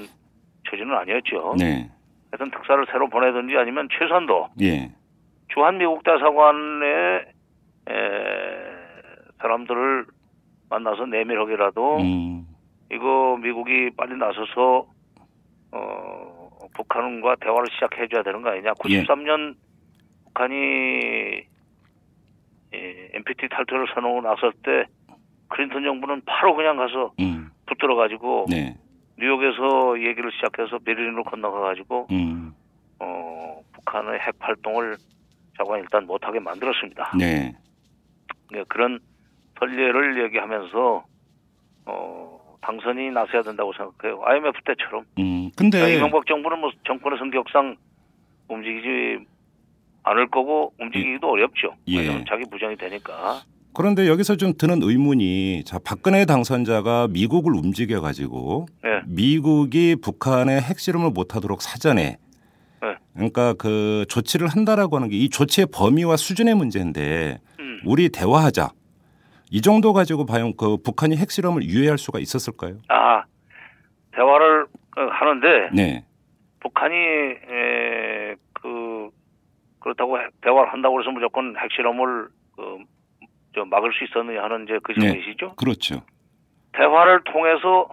처지는 0.69 0.95
아니었죠. 0.97 1.55
네. 1.59 1.89
하여튼 2.31 2.51
특사를 2.51 2.85
새로 2.91 3.09
보내든지 3.09 3.57
아니면 3.57 3.89
최선도 3.99 4.49
예. 4.63 4.91
주한 5.49 5.79
미국 5.79 6.03
대사관의 6.03 7.25
에, 7.89 7.95
사람들을 9.41 10.07
만나서 10.71 11.07
내밀하게라도 11.07 11.99
음. 11.99 12.47
이거 12.91 13.39
미국이 13.41 13.91
빨리 13.97 14.17
나서서 14.17 14.87
어, 15.73 16.49
북한과 16.75 17.37
대화를 17.41 17.67
시작해 17.73 18.07
줘야 18.09 18.23
되는 18.23 18.43
거 18.43 18.51
아니냐. 18.51 18.73
예. 18.89 19.03
93년 19.03 19.57
북한이 20.25 20.55
예, 22.75 23.11
NPT 23.15 23.49
탈퇴를 23.49 23.87
선언하고 23.95 24.21
나설 24.23 24.53
때 24.63 24.85
클린턴 25.49 25.85
정부는 25.85 26.23
바로 26.27 26.55
그냥 26.55 26.77
가서 26.77 27.13
음. 27.21 27.51
붙들어 27.67 27.97
가지고 27.97 28.47
네. 28.51 28.77
뉴욕에서 29.19 30.01
얘기를 30.03 30.31
시작해서 30.33 30.79
베를린으로 30.79 31.25
건너가 31.25 31.61
가지고 31.61 32.07
음. 32.11 32.53
어, 32.99 33.61
북한의 33.73 34.21
핵 34.21 34.35
활동을 34.39 34.97
자관 35.57 35.81
일단 35.81 36.07
못하게 36.07 36.41
만들었습니다. 36.41 37.13
네. 37.19 37.57
네, 38.53 38.65
그런 38.69 38.99
선례를 39.59 40.25
얘기하면서 40.25 41.05
어, 41.87 42.46
당선이 42.71 43.11
나서야 43.11 43.43
된다고 43.43 43.73
생각해요. 43.73 44.21
IMF 44.25 44.59
때처럼 44.67 45.05
음. 45.21 45.51
근데 45.57 45.79
그러니까 45.79 45.99
이명박 45.99 46.27
정부는 46.27 46.59
뭐 46.59 46.71
정권의 46.85 47.17
성격상 47.19 47.77
움직이지 48.49 49.25
않을 50.03 50.29
거고 50.29 50.73
움직이기도 50.81 51.29
어렵죠. 51.31 51.75
예. 51.89 51.99
왜냐하면 52.01 52.25
자기 52.29 52.43
부정이 52.51 52.77
되니까. 52.77 53.41
그런데 53.73 54.09
여기서 54.09 54.37
좀 54.37 54.53
드는 54.57 54.83
의문이 54.83 55.63
자 55.65 55.79
박근혜 55.85 56.25
당선자가 56.25 57.09
미국을 57.09 57.55
움직여 57.55 58.01
가지고 58.01 58.67
네. 58.83 59.01
미국이 59.07 59.97
북한의 60.03 60.61
핵실험을 60.63 61.11
못하도록 61.11 61.61
사전에 61.63 62.17
네. 62.83 62.89
그러니까 63.15 63.53
그 63.55 64.07
조치를 64.09 64.49
한다라고 64.49 64.97
하는 64.97 65.09
게 65.09 65.17
이 65.17 65.29
조치의 65.29 65.69
범위와 65.73 66.17
수준의 66.17 66.55
문제인데 66.55 67.39
음. 67.61 67.81
우리 67.85 68.09
대화하자 68.09 68.71
이 69.51 69.61
정도 69.61 69.93
가지고 69.93 70.27
과연 70.27 70.55
그 70.57 70.77
북한이 70.79 71.17
핵실험을 71.17 71.63
유예할 71.65 71.99
수가 71.99 72.19
있었을까요? 72.19 72.77
아 72.89 73.25
대화를 74.13 74.65
어, 74.65 75.01
하는데 75.11 75.71
네, 75.73 76.05
북한이 76.61 76.95
에, 76.95 78.35
그 78.55 79.11
그렇다고 79.81 80.19
핵- 80.19 80.41
대화를 80.41 80.73
한다고 80.73 81.01
해서 81.01 81.11
무조건 81.11 81.55
핵실험을 81.57 82.29
그, 82.57 82.79
저 83.55 83.65
막을 83.65 83.93
수 83.93 84.05
있었느냐 84.05 84.43
하는 84.43 84.65
이제 84.65 84.79
그 84.83 84.93
네. 84.93 85.01
질문이시죠. 85.01 85.55
그렇죠. 85.57 86.03
대화를 86.73 87.23
통해서 87.25 87.89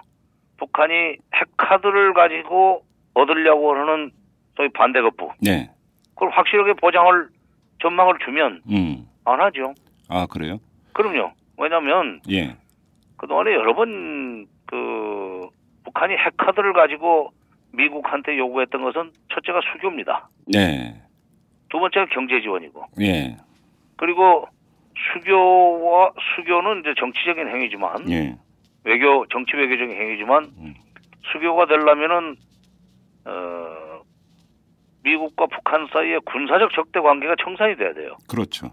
북한이 0.58 1.18
핵카드를 1.36 2.14
가지고 2.14 2.84
얻으려고 3.14 3.76
하는 3.76 4.12
소위 4.56 4.70
반대 4.70 5.02
거부 5.02 5.30
네. 5.42 5.70
그걸 6.16 6.30
확실하게 6.32 6.74
보장을 6.74 7.30
전망을 7.82 8.16
주면 8.26 8.62
음. 8.72 9.06
안 9.26 9.40
하죠. 9.42 9.74
아 10.10 10.26
그래요? 10.26 10.58
그럼요. 10.94 11.32
왜냐하면 11.64 12.22
예. 12.30 12.56
그동안에 13.18 13.54
여러 13.54 13.74
번 13.76 14.48
그 14.66 15.48
북한이 15.84 16.16
핵카드를 16.16 16.74
가지고 16.74 17.32
미국한테 17.74 18.38
요구했던 18.40 18.82
것은 18.82 19.12
첫째가 19.32 19.60
수교입니다. 19.72 20.30
네. 20.48 21.00
두 21.70 21.80
번째가 21.80 22.08
경제 22.12 22.42
지원이고 22.42 22.84
예. 23.02 23.38
그리고 23.98 24.48
수교와 25.14 26.12
수교는 26.36 26.80
이제 26.80 26.94
정치적인 26.98 27.48
행위지만 27.48 28.10
예. 28.10 28.36
외교 28.84 29.28
정치 29.28 29.56
외교적인 29.56 29.96
행위지만 29.96 30.46
음. 30.58 30.74
수교가 31.32 31.66
되려면은 31.68 32.36
어 33.26 34.02
미국과 35.04 35.46
북한 35.48 35.88
사이에 35.92 36.18
군사적 36.26 36.72
적대 36.74 37.00
관계가 37.00 37.36
청산이 37.44 37.76
돼야 37.76 37.94
돼요. 37.94 38.16
그렇죠. 38.28 38.72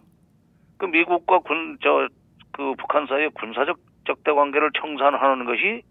그 0.78 0.87
미국과 0.87 1.40
군 1.40 1.76
저 1.82 2.09
그 2.52 2.75
북한 2.78 3.07
사이에 3.07 3.28
군사적 3.35 3.78
적대 4.07 4.33
관계를 4.33 4.71
청산하는 4.80 5.45
것이 5.45 5.83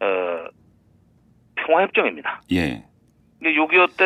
어 0.00 0.48
평화 1.56 1.82
협정입니다. 1.82 2.40
예. 2.52 2.84
이게 3.40 3.50
6.25 3.54 3.96
때, 3.98 4.04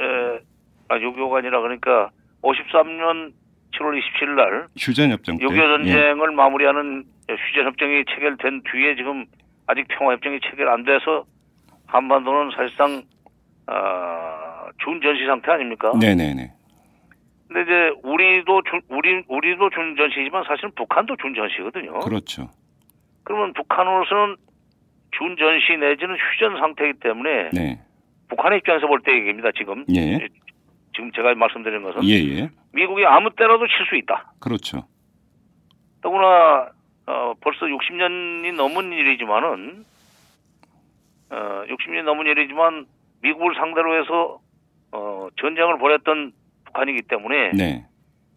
에, 0.00 0.40
아, 0.88 0.98
6.25가 0.98 1.38
아니라 1.38 1.60
그러니까 1.60 2.10
53년 2.42 3.32
7월 3.72 4.00
27일 4.00 4.34
날 4.34 4.66
휴전협정 4.78 5.38
때. 5.38 5.44
6.25 5.44 5.56
전쟁을 5.76 6.30
마무리하는 6.32 7.04
휴전협정이 7.28 8.04
체결된 8.14 8.62
뒤에 8.70 8.96
지금 8.96 9.26
아직 9.66 9.86
평화협정이 9.88 10.40
체결 10.50 10.68
안 10.70 10.84
돼서 10.84 11.24
한반도는 11.86 12.50
사실상, 12.56 13.02
아, 13.66 14.66
준전시 14.82 15.26
상태 15.26 15.52
아닙니까? 15.52 15.92
예. 16.02 16.14
네네네. 16.14 16.52
근데 17.48 17.62
이제 17.62 18.00
우리도 18.02 18.62
준, 18.62 18.80
우리, 18.88 19.24
우리도 19.26 19.70
준전시지만 19.70 20.44
사실은 20.44 20.70
북한도 20.76 21.16
준전시거든요. 21.16 21.98
그렇죠. 22.00 22.50
그러면 23.24 23.52
북한으로서는 23.54 24.36
준전시 25.12 25.76
내지는 25.78 26.14
휴전 26.16 26.58
상태이기 26.60 26.98
때문에 27.00 27.50
네. 27.52 27.80
북한의 28.28 28.58
입장에서 28.58 28.86
볼 28.86 29.00
때 29.02 29.12
얘기입니다, 29.12 29.50
지금. 29.56 29.84
예. 29.94 30.28
지금 30.94 31.10
제가 31.12 31.34
말씀드린 31.34 31.82
것은 31.82 32.04
예예. 32.04 32.50
미국이 32.74 33.04
아무 33.06 33.30
때라도 33.34 33.66
칠 33.66 33.86
수 33.88 33.96
있다. 33.96 34.32
그렇죠. 34.40 34.86
더구나 36.02 36.70
어, 37.06 37.32
벌써 37.40 37.64
60년이 37.66 38.54
넘은 38.54 38.92
일이지만은 38.92 39.84
어, 41.30 41.62
60년이 41.66 42.02
넘은 42.02 42.26
일이지만 42.26 42.86
미국을 43.22 43.54
상대로 43.54 44.00
해서 44.00 44.40
어, 44.92 45.28
전쟁을 45.40 45.78
벌였던 45.78 46.32
북한이기 46.68 47.02
때문에 47.02 47.52
네. 47.52 47.86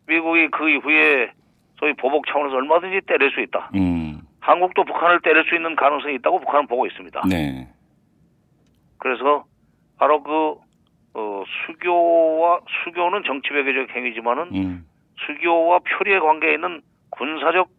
미국이 0.08 0.50
그 0.50 0.70
이후에 0.70 1.32
소위 1.80 1.94
보복 1.94 2.28
차원에서 2.28 2.56
얼마든지 2.56 3.02
때릴 3.08 3.32
수 3.32 3.42
있다. 3.42 3.72
음. 3.76 4.22
한국도 4.40 4.84
북한을 4.84 5.22
때릴 5.22 5.44
수 5.46 5.56
있는 5.56 5.76
가능성이 5.76 6.16
있다고 6.16 6.40
북한은 6.40 6.68
보고 6.68 6.86
있습니다. 6.86 7.22
네. 7.30 7.68
그래서 8.98 9.46
바로 9.98 10.22
그 10.24 10.56
어, 11.14 11.44
수교와 11.66 12.62
수교는 12.84 13.24
정치 13.26 13.54
외교적 13.54 13.96
행위지만은 13.96 14.44
음. 14.56 14.86
수교와 15.26 15.80
표리의 15.80 16.20
관계에 16.20 16.54
있는 16.54 16.82
군사적 17.10 17.70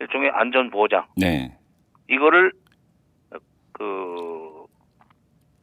일종의 0.00 0.30
안전 0.32 0.70
보장 0.70 1.06
네. 1.16 1.52
이거를 2.08 2.52
그 3.72 4.37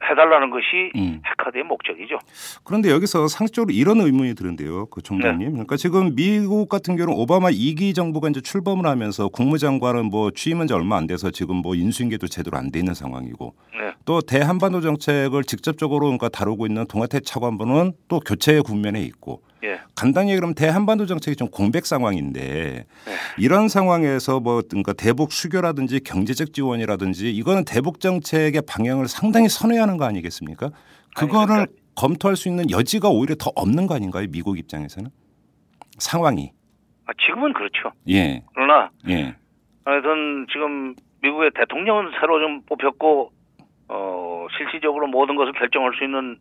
해달라는 0.04 0.50
것이 0.52 0.92
음. 0.96 1.22
핵카드의 1.26 1.64
목적이죠. 1.64 2.20
그런데 2.64 2.92
여기서 2.92 3.28
상식적으로 3.28 3.74
이런 3.74 4.02
의문이 4.02 4.36
드는데요, 4.36 4.86
그 4.88 5.02
총장님. 5.02 5.52
그러니까 5.52 5.78
지금 5.78 6.16
미국 6.16 6.70
같은 6.70 6.96
경우는 6.96 7.18
오바마 7.18 7.50
2기 7.50 7.96
정부가 7.96 8.30
이제 8.30 8.42
출범을 8.42 8.86
하면서 8.86 9.30
국무장관은 9.30 10.06
뭐 10.06 10.32
취임한 10.32 10.68
지 10.68 10.74
얼마 10.74 10.98
안 10.98 11.08
돼서 11.08 11.32
지금 11.32 11.58
뭐 11.58 11.76
인수인계도 11.76 12.28
제대로 12.28 12.58
안 12.58 12.66
돼 12.72 12.80
있는 12.80 12.94
상황이고 12.94 13.56
네. 13.80 13.94
또 14.06 14.22
대한반도 14.22 14.82
정책을 14.82 15.44
직접적으로 15.44 16.08
그러니까 16.08 16.30
다루고 16.30 16.66
있는 16.66 16.86
동아태 16.88 17.22
차관보는 17.22 17.94
또 18.08 18.20
교체의 18.20 18.64
국면에 18.64 19.02
있고 19.02 19.42
예. 19.66 19.80
간단히 19.96 20.36
그럼 20.36 20.54
대한반도 20.54 21.06
정책이 21.06 21.36
좀 21.36 21.50
공백 21.50 21.86
상황인데 21.86 22.86
이런 23.38 23.68
상황에서 23.68 24.40
뭐 24.40 24.62
그러니까 24.70 24.94
대북 24.94 25.32
수교라든지 25.32 26.02
경제적 26.04 26.54
지원이라든지 26.54 27.32
이거는 27.32 27.66
대북 27.66 28.00
정책의 28.00 28.62
방향을 28.68 29.08
상당히 29.08 29.50
선회하는 29.50 29.98
거 29.98 30.06
아니겠습니까? 30.06 30.70
그거를 31.16 31.48
그러니까- 31.48 31.72
검토할 31.96 32.36
수 32.36 32.50
있는 32.50 32.70
여지가 32.70 33.08
오히려 33.10 33.36
더 33.40 33.52
없는 33.56 33.88
거 33.88 33.96
아닌가요? 33.96 34.28
미국 34.30 34.60
입장에서는 34.60 35.10
상황이 35.98 36.52
아, 37.06 37.12
지금은 37.26 37.54
그렇죠. 37.54 37.92
예 38.10 38.44
그러나 38.54 38.90
예. 39.08 39.34
하여튼 39.86 40.46
지금 40.52 40.94
미국의 41.22 41.52
대통령은 41.56 42.12
새로 42.20 42.40
좀 42.40 42.62
뽑혔고 42.66 43.32
어, 43.88 44.48
실질적으로 44.58 45.08
모든 45.08 45.36
것을 45.36 45.54
결정할 45.54 45.94
수 45.98 46.04
있는 46.04 46.38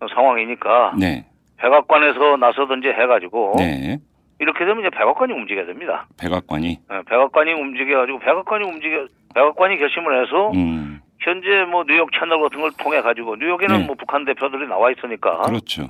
어, 0.00 0.06
상황이니까 0.14 0.94
네. 0.98 1.26
백악관에서 1.60 2.36
나서든지 2.38 2.88
해가지고 2.88 3.54
네. 3.58 3.98
이렇게 4.38 4.60
되면 4.64 4.80
이제 4.80 4.90
백악관이 4.90 5.32
움직여야 5.32 5.66
됩니다. 5.66 6.06
백악관이 6.20 6.68
예, 6.90 7.02
백악관이 7.06 7.52
움직여가지고 7.52 8.18
백악관이 8.20 8.64
움직여 8.64 9.06
백악관이 9.34 9.78
결심을 9.78 10.22
해서 10.24 10.50
음 10.52 11.00
현재 11.20 11.64
뭐 11.70 11.84
뉴욕 11.86 12.10
채널 12.18 12.40
같은 12.40 12.60
걸 12.60 12.70
통해 12.78 13.02
가지고 13.02 13.36
뉴욕에는 13.36 13.78
네. 13.80 13.86
뭐 13.86 13.94
북한 13.98 14.24
대표들이 14.24 14.66
나와 14.66 14.90
있으니까 14.90 15.42
그렇죠. 15.42 15.82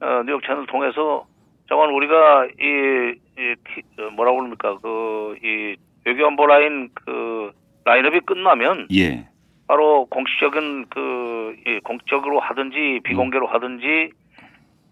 어, 0.00 0.22
뉴욕 0.26 0.42
채널 0.44 0.66
통해서 0.66 1.26
저건 1.68 1.90
우리가 1.90 2.46
이, 2.60 3.14
이 3.38 3.54
티- 3.64 4.02
어, 4.02 4.10
뭐라고 4.10 4.38
그럽니까 4.38 4.76
그 4.78 5.36
이 5.44 5.76
외교안보 6.04 6.46
라인 6.46 6.88
그 6.94 7.52
라인업이 7.84 8.20
끝나면 8.20 8.88
예. 8.92 9.28
바로 9.68 10.06
공식적인 10.06 10.86
그 10.90 11.54
이, 11.66 11.78
공적으로 11.84 12.40
하든지 12.40 13.00
비공개로 13.04 13.46
음. 13.46 13.54
하든지 13.54 14.10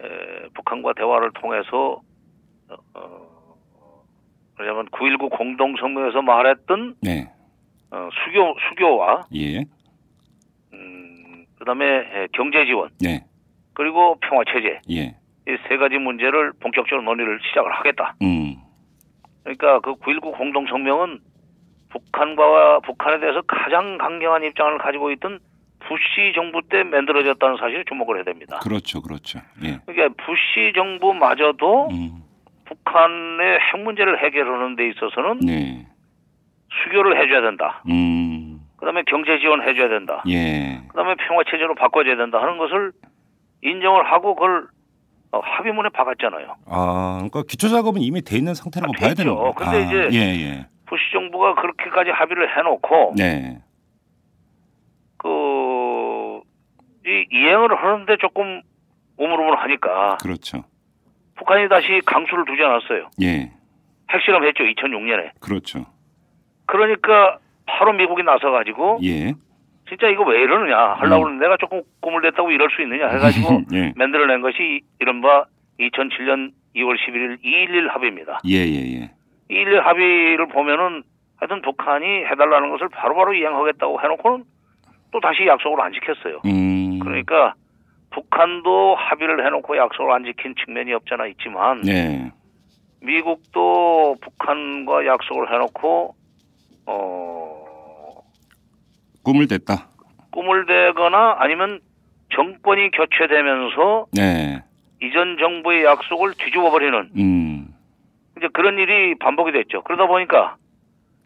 에, 0.03 0.49
북한과 0.55 0.93
대화를 0.95 1.31
통해서 1.33 2.01
어, 2.69 2.77
어, 2.95 4.05
그러자면 4.57 4.87
9.19 4.87 5.31
공동성명에서 5.31 6.23
말했던 6.23 6.97
네. 7.03 7.31
어, 7.91 8.09
수교 8.25 8.57
수교와 8.69 9.27
예. 9.35 9.65
음, 10.73 11.47
그다음에 11.59 11.85
에, 11.87 12.29
경제 12.33 12.65
지원 12.67 12.91
네. 13.01 13.25
그리고 13.75 14.17
평화 14.21 14.43
체제 14.53 14.81
예. 14.91 15.17
이세 15.49 15.77
가지 15.79 15.97
문제를 15.97 16.53
본격적으로 16.61 17.03
논의를 17.03 17.41
시작을 17.49 17.73
하겠다. 17.73 18.17
음. 18.23 18.57
그러니까 19.43 19.81
그 19.81 19.95
9.19 19.95 20.37
공동성명은 20.37 21.21
북한과 21.89 22.81
북한에 22.81 23.19
대해서 23.21 23.41
가장 23.47 23.97
강경한 23.97 24.45
입장을 24.45 24.77
가지고 24.79 25.11
있던 25.13 25.39
부시 25.81 26.33
정부 26.35 26.61
때 26.69 26.83
만들어졌다는 26.83 27.57
사실에 27.59 27.85
주목을 27.89 28.17
해야 28.17 28.25
됩니다. 28.25 28.59
그렇죠. 28.63 29.01
그렇죠. 29.01 29.41
예. 29.65 29.79
그러니까 29.87 30.23
부시 30.25 30.73
정부마저도 30.75 31.89
음. 31.91 32.23
북한의 32.67 33.59
핵 33.61 33.81
문제를 33.81 34.23
해결하는 34.23 34.77
데 34.77 34.89
있어서는 34.91 35.41
네. 35.41 35.87
수교를 36.85 37.21
해줘야 37.23 37.41
된다. 37.41 37.83
음. 37.89 38.61
그다음에 38.77 39.03
경제 39.07 39.39
지원 39.39 39.63
해줘야 39.63 39.89
된다. 39.89 40.23
예. 40.29 40.81
그다음에 40.89 41.15
평화 41.27 41.43
체제로 41.51 41.75
바꿔줘야 41.75 42.17
된다 42.17 42.41
하는 42.41 42.59
것을 42.59 42.93
인정을 43.63 44.05
하고 44.13 44.35
그걸 44.35 44.67
어, 45.31 45.41
합의문에 45.41 45.91
박았잖아요. 45.91 46.57
아, 46.67 47.15
그러니까 47.19 47.43
기초 47.49 47.69
작업은 47.69 48.01
이미 48.01 48.23
돼 48.23 48.37
있는 48.37 48.55
상태라고 48.55 48.93
아, 48.97 49.01
봐야 49.01 49.11
돼 49.11 49.23
되는. 49.25 49.35
거예요. 49.35 49.53
근데 49.55 49.77
아, 49.77 49.81
이제 49.81 50.09
예, 50.13 50.19
예. 50.19 50.67
부시 50.87 51.03
정부가 51.13 51.55
그렇게까지 51.55 52.11
합의를 52.11 52.57
해놓고 52.57 53.15
네. 53.17 53.59
그, 55.19 56.41
이 57.07 57.27
이행을 57.33 57.75
하는데 57.77 58.17
조금 58.19 58.63
우물우물하니까 59.19 60.19
그렇죠. 60.23 60.65
북한이 61.37 61.69
다시 61.69 62.01
강수를 62.05 62.45
두지 62.45 62.63
않았어요. 62.63 63.11
예. 63.23 63.53
핵실험 64.11 64.45
했죠, 64.45 64.65
2006년에. 64.65 65.31
그렇죠. 65.41 65.87
그러니까 66.67 67.39
바로 67.67 67.93
미국이 67.93 68.23
나서가지고 68.23 69.01
예. 69.05 69.35
진짜 69.89 70.09
이거 70.09 70.25
왜 70.25 70.43
이러느냐 70.43 70.77
하려고 70.95 71.27
하는데 71.27 71.43
내가 71.45 71.57
조금 71.57 71.83
꿈을 72.01 72.23
냈다고 72.23 72.51
이럴 72.51 72.69
수 72.71 72.83
있느냐 72.83 73.09
해가지고 73.09 73.63
예. 73.73 73.93
만들어낸 73.97 74.41
것이 74.43 74.83
이른바 75.01 75.47
2007년 75.81 76.53
2월 76.77 76.97
11일 76.99 77.39
211 77.43 77.89
합의입니다. 77.89 78.41
예, 78.47 78.57
예, 78.57 79.01
예. 79.01 79.11
211 79.49 79.81
합의를 79.87 80.49
보면은 80.49 81.03
하여튼 81.37 81.63
북한이 81.63 82.25
해달라는 82.27 82.71
것을 82.71 82.89
바로바로 82.89 83.33
이행하겠다고 83.35 84.01
해놓고는 84.03 84.45
또 85.11 85.21
다시 85.21 85.47
약속을 85.47 85.81
안 85.81 85.93
지켰어요. 85.93 86.41
음. 86.45 86.99
그러니까 86.99 87.55
북한도 88.11 88.95
합의를 88.97 89.45
해놓고 89.47 89.77
약속을 89.77 90.13
안 90.13 90.25
지킨 90.25 90.55
측면이 90.55 90.93
없잖아 90.93 91.27
있지만 91.29 91.83
네. 91.83 92.33
미국도 93.03 94.17
북한과 94.21 95.07
약속을 95.07 95.53
해놓고 95.53 96.15
어 96.87 98.23
꿈을 99.23 99.47
댔다. 99.47 99.89
꿈을 100.31 100.67
대거나 100.67 101.37
아니면 101.39 101.81
정권이 102.35 102.91
교체되면서 102.91 104.07
네. 104.13 104.63
이전 105.03 105.39
정부의 105.39 105.85
약속을 105.85 106.35
뒤집어 106.39 106.71
버리는 106.71 107.11
음. 107.17 107.75
이제 108.37 108.49
그런 108.53 108.79
일이 108.79 109.15
반복이 109.19 109.53
됐죠. 109.53 109.83
그러다 109.83 110.07
보니까 110.07 110.57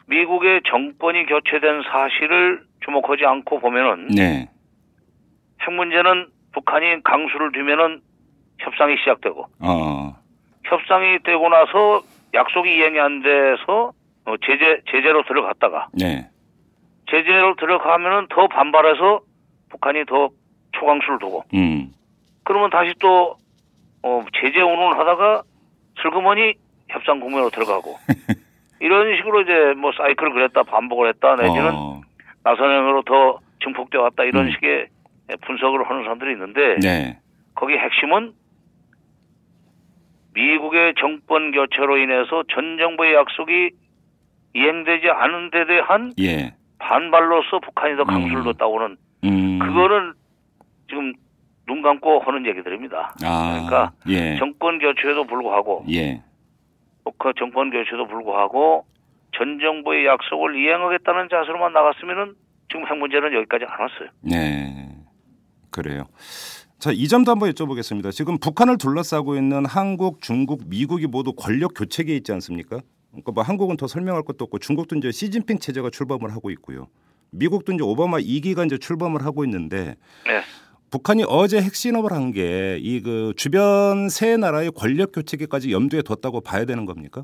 미국의 0.07 0.61
정권이 0.69 1.25
교체된 1.25 1.83
사실을 1.91 2.63
주목하지 2.85 3.25
않고 3.25 3.59
보면은 3.59 4.07
네. 4.07 4.49
핵 5.61 5.73
문제는 5.73 6.27
북한이 6.53 7.03
강수를 7.03 7.51
두면은 7.51 8.01
협상이 8.59 8.95
시작되고 8.97 9.47
어. 9.59 10.15
협상이 10.65 11.19
되고 11.23 11.49
나서 11.49 12.01
약속이 12.33 12.75
이행이 12.75 12.99
안 12.99 13.21
돼서 13.21 13.93
어, 14.25 14.35
제재 14.45 14.81
제재로 14.89 15.23
들어갔다가 15.23 15.87
네. 15.93 16.29
제재로 17.09 17.55
들어가면은 17.55 18.27
더 18.29 18.47
반발해서 18.47 19.21
북한이 19.69 20.05
더 20.05 20.29
초강수를 20.73 21.19
두고 21.19 21.43
음. 21.53 21.91
그러면 22.43 22.69
다시 22.69 22.93
또 22.99 23.35
어, 24.03 24.23
제재 24.41 24.61
운운을 24.61 24.97
하다가 24.99 25.43
슬그머니 26.01 26.53
협상 26.89 27.19
국면으로 27.19 27.49
들어가고 27.49 27.97
이런 28.79 29.15
식으로 29.15 29.41
이제 29.41 29.73
뭐 29.77 29.91
사이클을 29.97 30.33
그랬다 30.33 30.63
반복을 30.63 31.09
했다 31.09 31.35
내지는 31.35 31.71
어. 31.73 32.01
나선행으로 32.43 33.03
더 33.03 33.39
증폭되어 33.63 34.01
왔다 34.01 34.23
이런 34.23 34.47
음. 34.47 34.51
식의 34.51 34.87
분석을 35.45 35.89
하는 35.89 36.03
사람들이 36.03 36.33
있는데 36.33 36.77
네. 36.81 37.19
거기 37.55 37.73
핵심은 37.75 38.33
미국의 40.33 40.95
정권 40.99 41.51
교체로 41.51 41.97
인해서 41.97 42.43
전 42.53 42.77
정부의 42.77 43.13
약속이 43.13 43.71
이행되지 44.55 45.09
않은 45.09 45.51
데 45.51 45.65
대한 45.65 46.11
예. 46.19 46.53
반발로서 46.79 47.59
북한이 47.59 47.95
더 47.95 48.03
강수를 48.03 48.37
음. 48.37 48.43
뒀다고 48.43 48.79
는 48.79 48.97
음. 49.23 49.59
그거는 49.59 50.13
지금 50.89 51.13
눈 51.65 51.81
감고 51.81 52.19
하는 52.19 52.45
얘기들입니다. 52.45 53.15
아. 53.23 53.51
그러니까 53.53 53.91
예. 54.09 54.35
정권 54.37 54.79
교체에도 54.79 55.23
불구하고 55.23 55.85
예. 55.91 56.21
그 57.17 57.31
정권 57.37 57.69
교체도 57.69 58.07
불구하고 58.07 58.85
전 59.37 59.59
정부의 59.59 60.05
약속을 60.05 60.55
이행하겠다는 60.59 61.27
자세로만 61.29 61.73
나갔으면은 61.73 62.35
지금 62.69 62.87
핵 62.87 62.97
문제는 62.97 63.33
여기까지 63.33 63.65
안 63.65 63.79
왔어요. 63.81 64.09
네. 64.21 64.95
그래요. 65.69 66.05
자, 66.79 66.91
이 66.91 67.07
점도 67.07 67.31
한번 67.31 67.49
여쭤보겠습니다. 67.51 68.11
지금 68.11 68.37
북한을 68.37 68.77
둘러싸고 68.77 69.35
있는 69.35 69.65
한국, 69.65 70.21
중국, 70.21 70.63
미국이 70.67 71.07
모두 71.07 71.33
권력 71.33 71.73
교체기에 71.75 72.15
있지 72.17 72.31
않습니까? 72.33 72.81
그러니까 73.11 73.31
뭐 73.31 73.43
한국은 73.43 73.77
더 73.77 73.87
설명할 73.87 74.23
것도 74.23 74.45
없고 74.45 74.59
중국도 74.59 74.95
이제 74.97 75.11
시진핑 75.11 75.59
체제가 75.59 75.89
출범을 75.91 76.31
하고 76.33 76.49
있고요. 76.51 76.87
미국도 77.31 77.73
이제 77.73 77.83
오바마 77.83 78.17
2기가 78.17 78.65
이제 78.65 78.77
출범을 78.77 79.23
하고 79.25 79.43
있는데 79.45 79.95
네. 80.25 80.41
북한이 80.91 81.23
어제 81.27 81.59
핵실험을 81.61 82.11
한 82.11 82.31
게 82.33 82.77
이 82.79 83.01
그 83.01 83.33
주변 83.37 84.09
세 84.09 84.37
나라의 84.37 84.71
권력 84.75 85.11
교체기까지 85.13 85.71
염두에 85.71 86.01
뒀다고 86.03 86.41
봐야 86.41 86.65
되는 86.65 86.85
겁니까? 86.85 87.23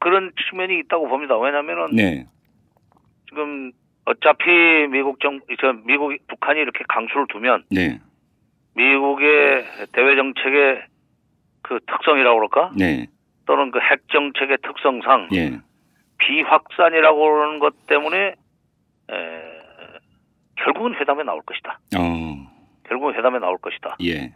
어, 0.00 0.04
그런 0.04 0.32
측면이 0.50 0.78
있다고 0.80 1.08
봅니다. 1.08 1.38
왜냐하면은 1.38 1.90
네. 1.92 2.26
지금 3.28 3.72
어차피 4.06 4.50
미국 4.90 5.20
정, 5.20 5.40
저 5.60 5.72
미국 5.84 6.12
북한이 6.26 6.60
이렇게 6.60 6.84
강수를 6.88 7.26
두면 7.28 7.64
네. 7.70 8.00
미국의 8.74 9.64
대외 9.92 10.16
정책의 10.16 10.82
그 11.62 11.78
특성이라고 11.86 12.36
그럴까? 12.36 12.72
네. 12.76 13.06
또는 13.46 13.70
그 13.70 13.78
핵 13.90 14.08
정책의 14.08 14.58
특성상 14.62 15.28
예. 15.34 15.58
비확산이라고 16.18 17.42
하는 17.42 17.58
것 17.58 17.86
때문에 17.86 18.34
에, 19.10 19.14
결국은 20.56 20.94
회담에 20.94 21.24
나올 21.24 21.40
것이다. 21.42 21.78
어. 21.98 22.50
결국은 22.84 23.14
회담에 23.14 23.38
나올 23.38 23.58
것이다. 23.58 23.96
예. 24.04 24.32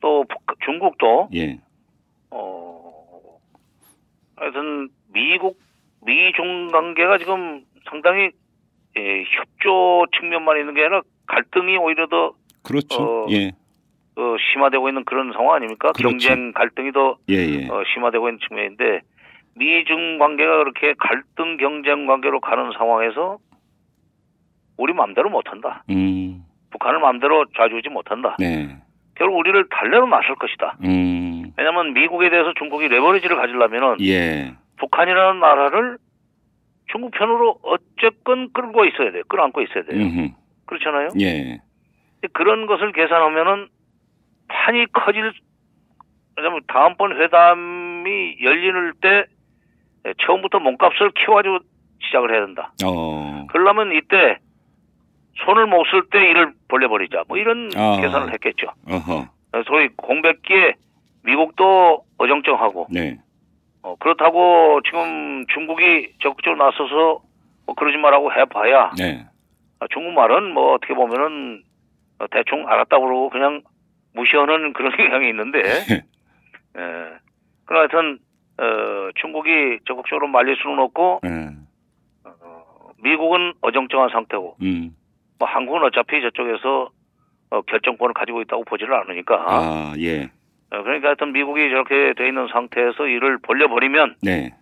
또 0.00 0.24
북, 0.28 0.42
중국도 0.64 1.28
예. 1.34 1.58
어 2.30 2.75
하여튼 4.36 4.88
미국 5.12 5.58
미중 6.04 6.68
관계가 6.68 7.18
지금 7.18 7.62
상당히 7.88 8.30
예, 8.96 9.24
협조 9.24 10.06
측면만 10.18 10.58
있는 10.58 10.74
게 10.74 10.82
아니라 10.82 11.02
갈등이 11.26 11.76
오히려 11.76 12.06
더 12.06 12.32
그렇죠. 12.62 13.02
어, 13.02 13.26
예. 13.30 13.52
어, 14.16 14.36
심화되고 14.52 14.88
있는 14.88 15.04
그런 15.04 15.32
상황 15.32 15.56
아닙니까? 15.56 15.92
그렇죠. 15.92 16.10
경쟁 16.10 16.52
갈등이 16.52 16.92
더 16.92 17.16
예, 17.28 17.34
예. 17.34 17.68
어, 17.68 17.82
심화되고 17.92 18.28
있는 18.28 18.38
측면인데 18.46 19.00
미중 19.54 20.18
관계가 20.18 20.58
그렇게 20.58 20.94
갈등 20.98 21.56
경쟁 21.58 22.06
관계로 22.06 22.40
가는 22.40 22.72
상황에서 22.76 23.38
우리 24.76 24.92
마음대로 24.92 25.30
못한다. 25.30 25.82
음. 25.90 26.44
북한을 26.70 27.00
마음대로 27.00 27.44
좌지우지 27.56 27.88
못한다. 27.88 28.36
네. 28.38 28.76
결국 29.14 29.38
우리를 29.38 29.68
달래로 29.70 30.06
나설 30.06 30.34
것이다. 30.36 30.76
음. 30.84 31.25
왜냐하면 31.58 31.94
미국에 31.94 32.30
대해서 32.30 32.52
중국이 32.58 32.88
레버리지를 32.88 33.36
가지려면은 33.36 33.96
예. 34.02 34.54
북한이라는 34.78 35.40
나라를 35.40 35.98
중국 36.92 37.12
편으로 37.12 37.58
어쨌건 37.62 38.52
끌고 38.52 38.84
있어야 38.84 39.10
돼요. 39.10 39.22
끌어안고 39.28 39.62
있어야 39.62 39.84
돼요. 39.84 40.00
음흠. 40.00 40.28
그렇잖아요. 40.66 41.08
예. 41.20 41.60
그런 42.32 42.66
것을 42.66 42.92
계산하면은 42.92 43.68
판이 44.48 44.86
커질 44.92 45.32
왜냐면 46.36 46.60
다음번 46.68 47.20
회담이 47.20 48.36
열리는 48.42 48.92
때 49.00 49.24
처음부터 50.26 50.58
몸값을 50.60 51.10
키워가지고 51.12 51.58
시작을 52.02 52.32
해야 52.32 52.44
된다. 52.44 52.72
어. 52.84 53.46
그러려면 53.50 53.92
이때 53.92 54.38
손을 55.44 55.66
못 55.66 55.84
쓸 55.90 56.02
때 56.10 56.30
일을 56.30 56.52
벌려버리자. 56.68 57.24
뭐 57.28 57.38
이런 57.38 57.70
아. 57.76 57.98
계산을 58.00 58.32
했겠죠. 58.34 58.68
어허. 58.88 59.26
소위 59.66 59.88
공백기에 59.96 60.74
미국도 61.26 62.04
어정쩡하고 62.18 62.86
네. 62.90 63.18
어, 63.82 63.96
그렇다고 63.96 64.80
지금 64.86 65.44
중국이 65.52 66.14
적극적으로 66.22 66.64
나서서 66.64 67.20
뭐 67.66 67.74
그러지 67.74 67.98
말라고 67.98 68.32
해봐야 68.32 68.92
네. 68.96 69.26
아, 69.80 69.86
중국말은 69.92 70.54
뭐 70.54 70.74
어떻게 70.74 70.94
보면은 70.94 71.62
어, 72.20 72.26
대충 72.30 72.66
알았다고 72.66 73.04
그러고 73.04 73.30
그냥 73.30 73.62
무시하는 74.14 74.72
그런 74.74 74.96
경향이 74.96 75.28
있는데 75.28 75.58
예. 75.90 76.04
그러나 77.64 77.80
하여튼 77.80 78.18
어, 78.58 79.10
중국이 79.20 79.80
적극적으로 79.86 80.28
말릴 80.28 80.56
수는 80.56 80.78
없고 80.78 81.20
예. 81.24 81.50
미국은 83.02 83.52
어정쩡한 83.60 84.08
상태고 84.10 84.56
음. 84.62 84.96
뭐 85.38 85.48
한국은 85.48 85.82
어차피 85.82 86.22
저쪽에서 86.22 86.90
어, 87.50 87.62
결정권을 87.62 88.14
가지고 88.14 88.40
있다고 88.42 88.64
보지를 88.64 88.94
않으니까 88.94 89.44
아, 89.46 89.94
예. 89.98 90.30
어, 90.70 90.82
그러니까 90.82 91.08
하여튼 91.08 91.32
미국이 91.32 91.68
저렇게 91.70 92.14
돼 92.16 92.28
있는 92.28 92.48
상태에서 92.52 93.06
이를 93.06 93.38
벌려버리면 93.38 94.16
네. 94.22 94.52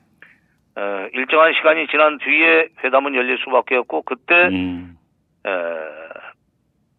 어, 0.77 1.09
일정한 1.13 1.53
시간이 1.55 1.87
지난 1.89 2.19
뒤에 2.19 2.69
회담은 2.83 3.15
열릴 3.15 3.39
수밖에 3.39 3.77
없고 3.77 4.03
그때 4.03 4.35
음. 4.49 4.97
에, 5.47 5.51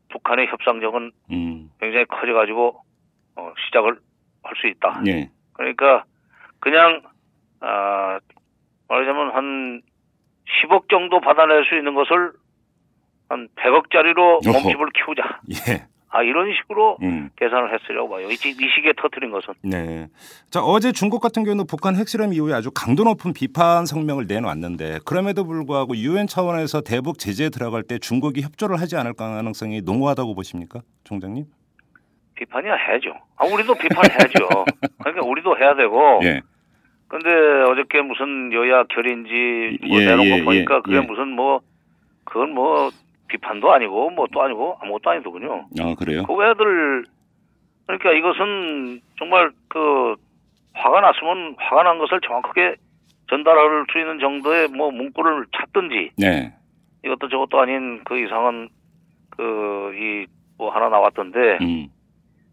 북한의 0.10 0.48
협상력은 0.48 1.12
음. 1.32 1.70
굉장히 1.80 2.06
커져가지고 2.06 2.82
어, 3.36 3.54
시작을 3.66 3.98
할 4.44 4.56
수 4.62 4.68
있다. 4.68 5.02
예. 5.08 5.30
그러니까 5.54 6.06
그냥 6.60 7.02
아, 7.62 8.20
말하자면 8.88 9.32
한 9.32 9.82
10억 10.64 10.88
정도 10.90 11.20
받아낼 11.20 11.66
수 11.66 11.76
있는 11.76 11.96
것을 11.96 12.32
한 13.28 13.48
100억짜리로 13.56 14.48
어허. 14.48 14.52
몸집을 14.52 14.90
키우자. 14.92 15.40
예. 15.68 15.88
아 16.16 16.24
이런 16.24 16.54
식으로 16.54 16.98
음. 17.02 17.30
계산을 17.36 17.74
했으려고 17.74 18.12
봐요. 18.12 18.30
이, 18.30 18.36
이 18.36 18.38
시기에 18.38 18.94
터트린 18.96 19.32
것은. 19.32 19.54
네. 19.64 20.08
자, 20.50 20.62
어제 20.62 20.94
중국 20.94 21.20
같은 21.20 21.44
경우는 21.44 21.68
북한 21.68 21.98
핵실험 21.98 22.32
이후에 22.32 22.54
아주 22.54 22.72
강도 22.72 23.04
높은 23.04 23.34
비판 23.34 23.86
성명을 23.86 24.26
내놓았는데 24.26 25.00
그럼에도 25.06 25.44
불구하고 25.44 25.98
유엔 25.98 26.26
차원에서 26.26 26.82
대북 26.82 27.20
제재에 27.20 27.50
들어갈 27.50 27.84
때 27.84 28.00
중국이 28.00 28.44
협조를 28.44 28.80
하지 28.80 28.96
않을 28.96 29.14
가능성이 29.14 29.82
농후하다고 29.82 30.36
보십니까? 30.36 30.80
총장님? 31.04 31.48
비판이야 32.36 32.74
해야죠. 32.74 33.10
아 33.36 33.46
우리도 33.46 33.76
비판해야죠. 33.76 34.66
그러니까 35.04 35.28
우리도 35.28 35.58
해야 35.58 35.76
되고. 35.76 36.22
예. 36.24 36.42
근데 37.10 37.30
어저께 37.30 38.02
무슨 38.02 38.54
여야 38.54 38.86
결인지 38.86 39.80
뭐 39.86 40.00
예, 40.00 40.06
내놓은 40.06 40.26
예, 40.26 40.40
거 40.40 40.46
보니까 40.46 40.76
예, 40.76 40.82
그게 40.82 40.96
예. 40.96 41.02
무슨 41.02 41.30
뭐 41.30 41.60
그건 42.24 42.54
뭐 42.54 42.90
비판도 43.28 43.72
아니고 43.72 44.12
뭐 44.12 44.28
또 44.32 44.42
아니고 44.42 44.78
아무것도 44.82 45.10
아니더군요. 45.10 45.68
아, 45.80 45.96
그래요? 45.98 46.24
그 46.24 46.34
애들 46.44 47.06
그러니까 47.88 48.12
이것은 48.12 49.02
정말 49.18 49.52
그 49.68 50.16
화가 50.74 51.02
났으면 51.02 51.56
화가 51.58 51.84
난 51.84 51.98
것을 52.00 52.20
정확하게 52.22 52.76
전달할 53.30 53.86
수 53.92 54.00
있는 54.00 54.20
정도의 54.20 54.68
뭐 54.70 54.92
문구를 54.92 55.46
찾든지 55.56 56.12
네. 56.18 56.54
이것도 57.04 57.30
저것도 57.30 57.60
아닌 57.60 58.04
그 58.04 58.18
이상한 58.20 58.70
그이 59.32 60.26
뭐 60.58 60.72
하나 60.72 60.90
나왔던데 60.90 61.58
음. 61.62 61.88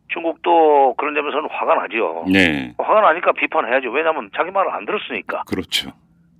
중국도 0.08 0.94
그런 0.98 1.14
점에서는 1.14 1.48
화가 1.50 1.74
나죠. 1.76 2.24
네. 2.30 2.74
화가 2.78 3.00
나니까 3.00 3.32
비판해야죠. 3.32 3.90
왜냐하면 3.90 4.30
자기 4.36 4.50
말을 4.50 4.70
안 4.70 4.84
들었으니까. 4.84 5.44
그렇죠. 5.46 5.92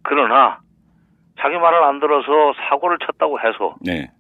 그러나 0.02 0.60
자기 1.40 1.56
말을 1.56 1.82
안 1.84 1.98
들어서 2.00 2.52
사고를 2.68 2.98
쳤다고 2.98 3.40
해서 3.40 3.76
네. 3.80 4.10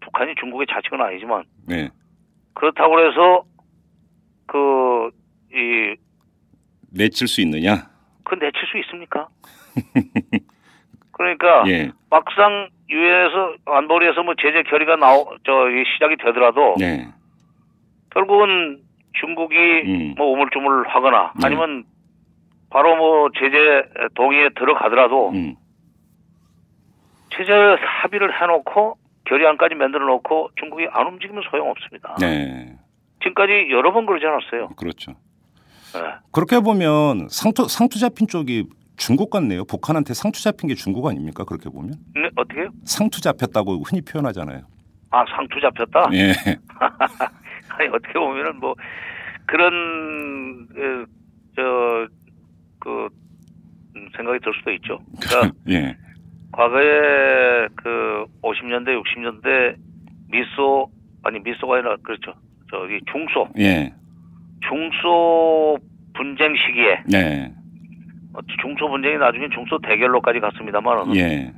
북한이 0.00 0.34
중국의 0.40 0.66
자치은 0.70 1.00
아니지만 1.00 1.44
네. 1.66 1.88
그렇다고 2.54 3.00
해서 3.00 3.44
그, 4.46 5.10
이, 5.52 5.96
내칠 6.92 7.28
수 7.28 7.40
있느냐? 7.42 7.88
그 8.24 8.34
내칠 8.34 8.66
수 8.70 8.78
있습니까? 8.78 9.28
그러니까 11.12 11.64
예. 11.68 11.92
막상 12.08 12.68
유엔에서 12.88 13.54
안보리에서 13.66 14.22
뭐 14.22 14.34
제재 14.40 14.62
결의가 14.64 14.96
나오 14.96 15.36
저이 15.44 15.84
시작이 15.94 16.16
되더라도 16.16 16.74
네. 16.78 17.06
결국은 18.10 18.80
중국이 19.20 19.56
음. 19.56 20.14
뭐 20.16 20.32
우물쭈물하거나 20.32 21.34
네. 21.40 21.46
아니면 21.46 21.84
바로 22.70 22.96
뭐 22.96 23.28
제재 23.38 23.82
동의에 24.14 24.50
들어가더라도 24.50 25.30
음. 25.30 25.54
제재 27.36 27.52
합의를 27.52 28.40
해놓고 28.40 28.96
결의안까지 29.30 29.76
만들어 29.76 30.06
놓고 30.06 30.50
중국이 30.58 30.88
안 30.90 31.06
움직이면 31.06 31.44
소용없습니다. 31.48 32.16
네. 32.20 32.76
지금까지 33.22 33.68
여러 33.70 33.92
번 33.92 34.04
그러지 34.04 34.26
않았어요. 34.26 34.74
그렇죠. 34.76 35.12
네. 35.94 36.00
그렇게 36.32 36.58
보면 36.58 37.28
상투 37.28 37.68
상투 37.68 38.00
잡힌 38.00 38.26
쪽이 38.26 38.66
중국 38.96 39.30
같네요. 39.30 39.64
북한한테 39.64 40.14
상투 40.14 40.42
잡힌 40.42 40.68
게 40.68 40.74
중국 40.74 41.06
아닙니까? 41.06 41.44
그렇게 41.44 41.70
보면 41.70 41.94
네, 42.14 42.28
어떻게요? 42.34 42.70
상투 42.84 43.20
잡혔다고 43.20 43.82
흔히 43.84 44.02
표현하잖아요. 44.02 44.62
아 45.10 45.24
상투 45.36 45.60
잡혔다. 45.60 46.10
예. 46.12 46.32
아니 47.70 47.88
어떻게 47.88 48.12
보면은 48.18 48.58
뭐 48.58 48.74
그런 49.46 50.66
그, 50.68 51.06
저그 51.56 53.08
음, 53.96 54.08
생각이 54.16 54.40
들 54.40 54.52
수도 54.58 54.72
있죠. 54.72 54.98
그러니까 55.20 55.54
예. 55.70 55.96
과거에 56.52 57.68
그 57.76 58.26
50년대 58.42 59.00
60년대 59.02 59.76
미소 60.30 60.90
아니 61.22 61.38
미소가 61.40 61.76
아니라 61.76 61.96
그렇죠. 62.02 62.34
저기 62.70 63.00
중소 63.10 63.48
예. 63.58 63.92
중소 64.68 65.78
분쟁 66.14 66.54
시기에 66.56 67.02
네. 67.10 67.52
어, 68.32 68.40
중소 68.60 68.88
분쟁이 68.88 69.18
나중에 69.18 69.48
중소 69.52 69.78
대결로까지 69.78 70.40
갔습니다만 70.40 71.16
예. 71.16 71.52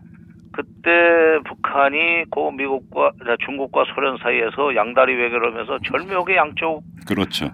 그때 0.52 1.38
북한이 1.46 2.24
고 2.30 2.50
미국과 2.52 3.12
자, 3.24 3.36
중국과 3.44 3.84
소련 3.94 4.18
사이에서 4.18 4.74
양다리 4.76 5.14
외교를 5.14 5.52
하면서 5.52 5.78
절묘하게 5.78 6.36
양쪽을 6.36 6.82
그렇죠. 7.06 7.50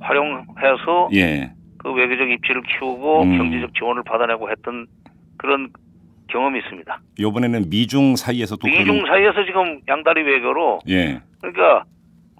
활용해서 0.00 1.10
예. 1.14 1.52
그 1.78 1.92
외교적 1.92 2.28
입지를 2.30 2.62
키우고 2.62 3.22
음. 3.22 3.38
경제적 3.38 3.74
지원을 3.74 4.02
받아내고 4.04 4.50
했던 4.50 4.86
그런 5.36 5.70
경험이 6.28 6.58
있습니다. 6.60 7.00
요번에는 7.20 7.70
미중 7.70 8.16
사이에서 8.16 8.56
또 8.56 8.66
미중 8.66 8.84
그런- 9.02 9.06
사이에서 9.06 9.44
지금 9.44 9.80
양다리 9.88 10.22
외교로 10.22 10.80
예. 10.88 11.20
그러니까 11.40 11.84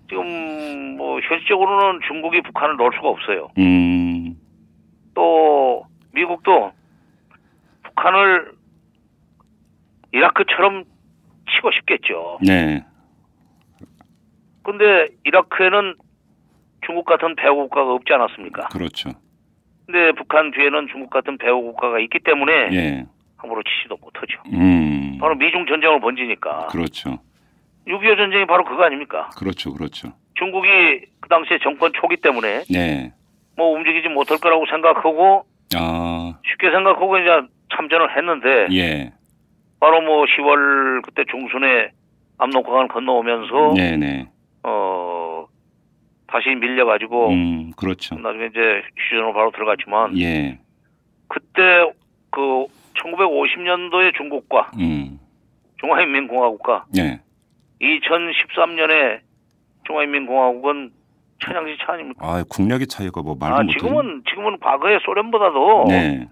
지금 0.09 0.97
뭐 0.97 1.21
현실적으로는 1.21 2.01
중국이 2.07 2.41
북한을 2.43 2.77
넣을 2.77 2.91
수가 2.95 3.09
없어요. 3.09 3.49
음. 3.59 4.37
또 5.15 5.85
미국도 6.13 6.73
북한을 7.85 8.53
이라크처럼 10.13 10.85
치고 11.51 11.71
싶겠죠. 11.73 12.39
네. 12.47 12.85
근데 14.63 15.09
이라크에는 15.25 15.95
중국 16.85 17.05
같은 17.05 17.35
배후 17.37 17.55
국가가 17.69 17.93
없지 17.93 18.13
않았습니까? 18.13 18.69
그렇죠. 18.69 19.11
근데 19.87 20.13
북한 20.13 20.51
뒤에는 20.51 20.89
중국 20.91 21.11
같은 21.11 21.39
배후 21.39 21.63
국가가 21.63 21.99
있기 22.01 22.19
때문에 22.21 22.53
예. 22.73 23.07
함부로 23.37 23.63
치지도 23.63 23.97
못하죠. 24.01 24.41
음. 24.53 25.19
바로 25.21 25.35
미중 25.35 25.67
전쟁을 25.67 26.01
번지니까 26.01 26.69
그렇죠. 26.69 27.19
6.25 27.87 28.17
전쟁이 28.17 28.47
바로 28.47 28.65
그거 28.65 28.85
아닙니까? 28.85 29.31
그렇죠. 29.37 29.73
그렇죠. 29.73 30.13
중국이 30.35 30.69
그 31.21 31.29
당시에 31.29 31.59
정권 31.63 31.93
초기 31.95 32.17
때문에 32.17 32.65
네. 32.71 33.13
뭐 33.57 33.75
움직이지 33.77 34.09
못할 34.09 34.39
거라고 34.39 34.67
생각하고 34.67 35.47
아, 35.75 36.39
쉽게 36.51 36.71
생각하고 36.71 37.19
이제 37.19 37.31
참전을 37.75 38.17
했는데 38.17 38.67
예. 38.73 39.13
바로 39.81 40.01
뭐 40.01 40.25
10월 40.25 41.03
그때 41.03 41.25
중순에 41.31 41.91
압록강을 42.39 42.89
건너오면서 42.89 43.75
네, 43.77 43.97
네. 43.97 44.29
어 44.63 45.47
다시 46.27 46.49
밀려가지고 46.51 47.31
음, 47.31 47.71
그렇죠. 47.77 48.17
나중에 48.17 48.47
이제 48.47 48.83
휴전으로 48.97 49.33
바로 49.33 49.51
들어갔지만 49.53 50.19
예. 50.19 50.59
그때 51.29 51.91
그 52.31 52.67
1950년도에 53.03 54.15
중국과 54.17 54.71
음. 54.79 55.19
중화인민공화국과 55.81 56.87
예. 56.97 57.21
2013년에 57.81 59.21
중화인민공화국은 59.87 60.93
천양지 61.45 61.77
차 61.85 61.93
아닙니까? 61.93 62.27
아, 62.27 62.45
국력의 62.49 62.87
차이가 62.87 63.23
뭐 63.23 63.37
말도 63.39 63.57
아, 63.57 63.63
못 63.63 63.73
지금은 63.73 64.23
지금은 64.29 64.59
과거의 64.61 64.99
소련보다도 65.05 65.85
네. 65.89 66.29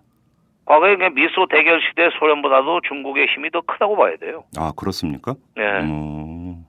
과거의 0.65 0.97
미소 1.15 1.47
대결 1.51 1.81
시대 1.83 2.09
소련보다도 2.19 2.81
중국의 2.89 3.27
힘이 3.35 3.51
더 3.51 3.61
크다고 3.61 3.97
봐야 3.97 4.17
돼요. 4.17 4.45
아, 4.57 4.73
그렇습니까? 4.75 5.35
네. 5.57 5.63
음. 5.83 6.65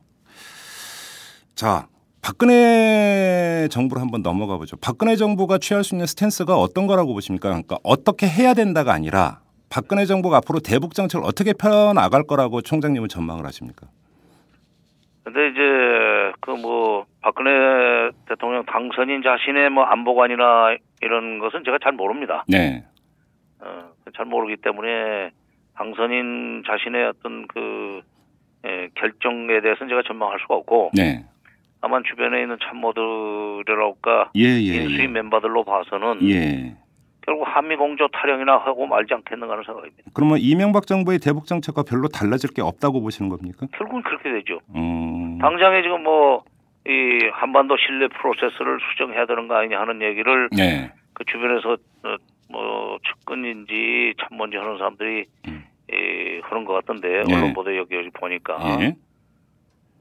자, 1.56 1.88
박근혜 2.22 3.68
정부로 3.72 4.02
한번 4.02 4.22
넘어가 4.22 4.58
보죠. 4.58 4.76
박근혜 4.78 5.16
정부가 5.16 5.60
취할 5.60 5.84
수 5.84 5.96
있는 5.96 6.06
스탠스가 6.06 6.58
어떤 6.58 6.88
거라고 6.88 7.14
보십니까? 7.14 7.50
그러니까 7.50 7.78
어떻게 7.84 8.28
해야 8.28 8.54
된다가 8.54 8.92
아니라 8.92 9.45
박근혜 9.76 10.06
정부가 10.06 10.38
앞으로 10.38 10.60
대북 10.60 10.94
정책을 10.94 11.26
어떻게 11.28 11.52
펴 11.52 11.92
나갈 11.92 12.24
거라고 12.24 12.62
총장님은 12.62 13.10
전망을 13.10 13.46
하십니까? 13.46 13.88
근데 15.26 15.50
이제 15.50 15.60
그 16.40 16.56
뭐 16.56 17.06
박근혜 17.22 18.12
대통령 18.28 18.64
당선인 18.66 19.22
자신의 19.22 19.70
뭐 19.72 19.84
안보관이나 19.84 20.78
이런 21.02 21.40
것은 21.40 21.64
제가 21.66 21.80
잘 21.84 21.92
모릅니다. 21.92 22.46
네. 22.48 22.86
어, 23.60 23.92
잘 24.16 24.26
모르기 24.26 24.56
때문에 24.62 25.32
당선인 25.76 26.64
자신의 26.66 27.08
어떤 27.08 27.48
그 27.48 28.02
예, 28.66 28.90
결정에 28.96 29.60
대해서는 29.62 29.90
제가 29.90 30.04
전망할 30.08 30.40
수가 30.40 30.56
없고 30.56 30.92
네. 30.94 31.26
다만 31.82 32.04
주변에 32.08 32.42
있는 32.42 32.58
참모들이랄까 32.64 34.32
예, 34.38 34.44
예. 34.44 34.76
인수위 34.84 35.04
예. 35.04 35.08
멤버들로 35.08 35.66
봐서는 35.66 36.30
예. 36.30 36.76
결국 37.26 37.44
한미 37.48 37.76
공조 37.76 38.08
타령이나 38.10 38.58
하고 38.58 38.86
말지 38.86 39.14
않겠는가 39.14 39.54
하는 39.54 39.64
생각입니다. 39.64 40.04
그러면 40.14 40.38
이명박 40.40 40.86
정부의 40.88 41.20
대북 41.20 41.48
정책과 41.48 41.84
별로 41.84 42.08
달라질 42.08 42.52
게 42.54 42.62
없다고 42.62 43.02
보시는 43.02 43.30
겁니까? 43.30 43.68
결국은 43.74 44.04
그렇게 44.04 44.32
되죠. 44.32 44.60
음. 44.76 45.40
당장에 45.40 45.82
지금 45.82 46.04
뭐 46.04 46.44
이 46.88 47.30
한반도 47.34 47.76
신뢰 47.78 48.08
프로세스를 48.10 48.78
수정해야 48.92 49.26
되는 49.26 49.48
거 49.48 49.56
아니냐 49.56 49.80
하는 49.80 50.04
얘기를 50.04 50.50
네. 50.56 50.92
그 51.14 51.24
주변에서 51.26 51.74
어, 52.04 52.16
뭐 52.52 53.00
측근인지 53.08 54.14
참모인지 54.22 54.58
하는 54.58 54.78
사람들이 54.78 55.26
음. 55.48 55.66
이 55.92 56.42
하는 56.44 56.64
것 56.64 56.74
같던데 56.74 57.24
네. 57.28 57.36
언론 57.36 57.54
보도 57.54 57.76
여기 57.76 57.96
여기 57.96 58.12
보니까 58.12 58.60
예. 58.82 58.96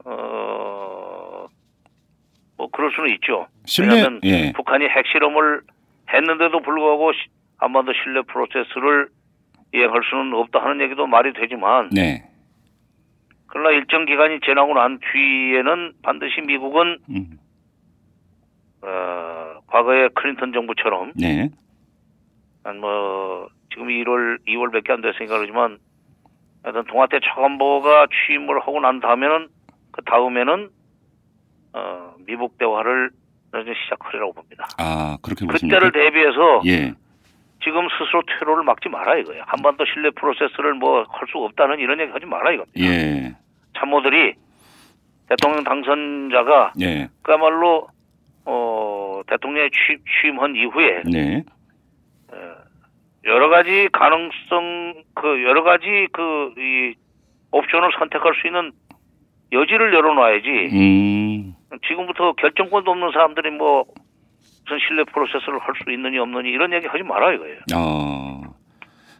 어뭐 0.05 1.49
그럴 2.71 2.91
수는 2.91 3.09
있죠. 3.15 3.47
신뢰 3.65 3.95
왜냐하면 3.95 4.21
예. 4.23 4.51
북한이 4.55 4.85
핵실험을 4.85 5.61
했는데도 6.15 6.59
불구하고 6.61 7.11
시- 7.13 7.27
한반도 7.57 7.93
신뢰 7.93 8.21
프로세스를 8.23 9.09
이행할 9.73 10.01
수는 10.09 10.33
없다 10.33 10.63
하는 10.63 10.81
얘기도 10.81 11.07
말이 11.07 11.33
되지만 11.33 11.89
네. 11.89 12.23
그러나 13.47 13.71
일정 13.71 14.05
기간이 14.05 14.39
지나고 14.41 14.73
난 14.73 14.99
뒤에는 14.99 15.93
반드시 16.01 16.41
미국은 16.41 16.97
음. 17.09 17.37
어, 18.81 19.59
과거의 19.67 20.09
클린턴 20.15 20.53
정부처럼 20.53 21.13
네. 21.15 21.49
한뭐 22.63 23.47
지금 23.71 23.87
1월 23.87 24.39
2월밖에 24.47 24.91
안 24.91 25.01
됐으니까 25.01 25.37
그러지만 25.37 25.77
하여튼 26.63 26.83
동아태 26.85 27.19
차관보가 27.23 28.07
취임을 28.27 28.59
하고 28.61 28.79
난 28.79 28.99
다음에는 28.99 29.47
그 29.91 30.03
다음에는 30.03 30.69
어, 31.73 32.13
미국 32.25 32.57
대화를 32.57 33.11
나중에 33.57 33.73
시작하리라고 33.83 34.33
봅니다. 34.33 34.67
아, 34.77 35.17
그렇게 35.21 35.45
보십니까? 35.45 35.79
그때를 35.79 35.91
대비해서 35.91 36.61
예. 36.67 36.93
지금 37.63 37.87
스스로 37.97 38.21
퇴로를 38.39 38.63
막지 38.63 38.89
마라 38.89 39.17
이거예요. 39.17 39.43
한반도 39.47 39.85
신뢰 39.85 40.09
프로세스를 40.11 40.73
뭐 40.75 41.05
할 41.09 41.27
수 41.31 41.37
없다는 41.39 41.79
이런 41.79 41.99
얘기 41.99 42.11
하지 42.11 42.25
마라 42.25 42.51
이겁니다. 42.51 42.79
예. 42.79 43.35
참모들이 43.79 44.33
대통령 45.29 45.63
당선자가 45.63 46.73
예. 46.81 47.09
그야말로 47.23 47.87
어, 48.45 49.21
대통령에 49.27 49.69
취, 49.69 49.97
취임한 50.21 50.55
이후에 50.55 51.01
네. 51.11 51.43
여러 53.25 53.49
가지 53.49 53.89
가능성 53.91 55.03
그 55.15 55.43
여러 55.43 55.63
가지 55.63 56.07
그 56.11 56.53
이 56.57 56.93
옵션을 57.51 57.89
선택할 57.97 58.33
수 58.41 58.47
있는 58.47 58.71
여지를 59.51 59.93
열어놔야지 59.93 60.49
음. 60.73 61.54
지금부터 61.87 62.33
결정권도 62.33 62.91
없는 62.91 63.11
사람들이 63.13 63.51
뭐 63.51 63.85
무슨 64.63 64.79
신뢰 64.87 65.03
프로세스를 65.05 65.59
할 65.59 65.73
수 65.83 65.91
있느니 65.91 66.17
없느니 66.17 66.49
이런 66.49 66.73
얘기 66.73 66.87
하지 66.87 67.03
마라 67.03 67.33
이거예요. 67.33 67.57
어. 67.75 68.41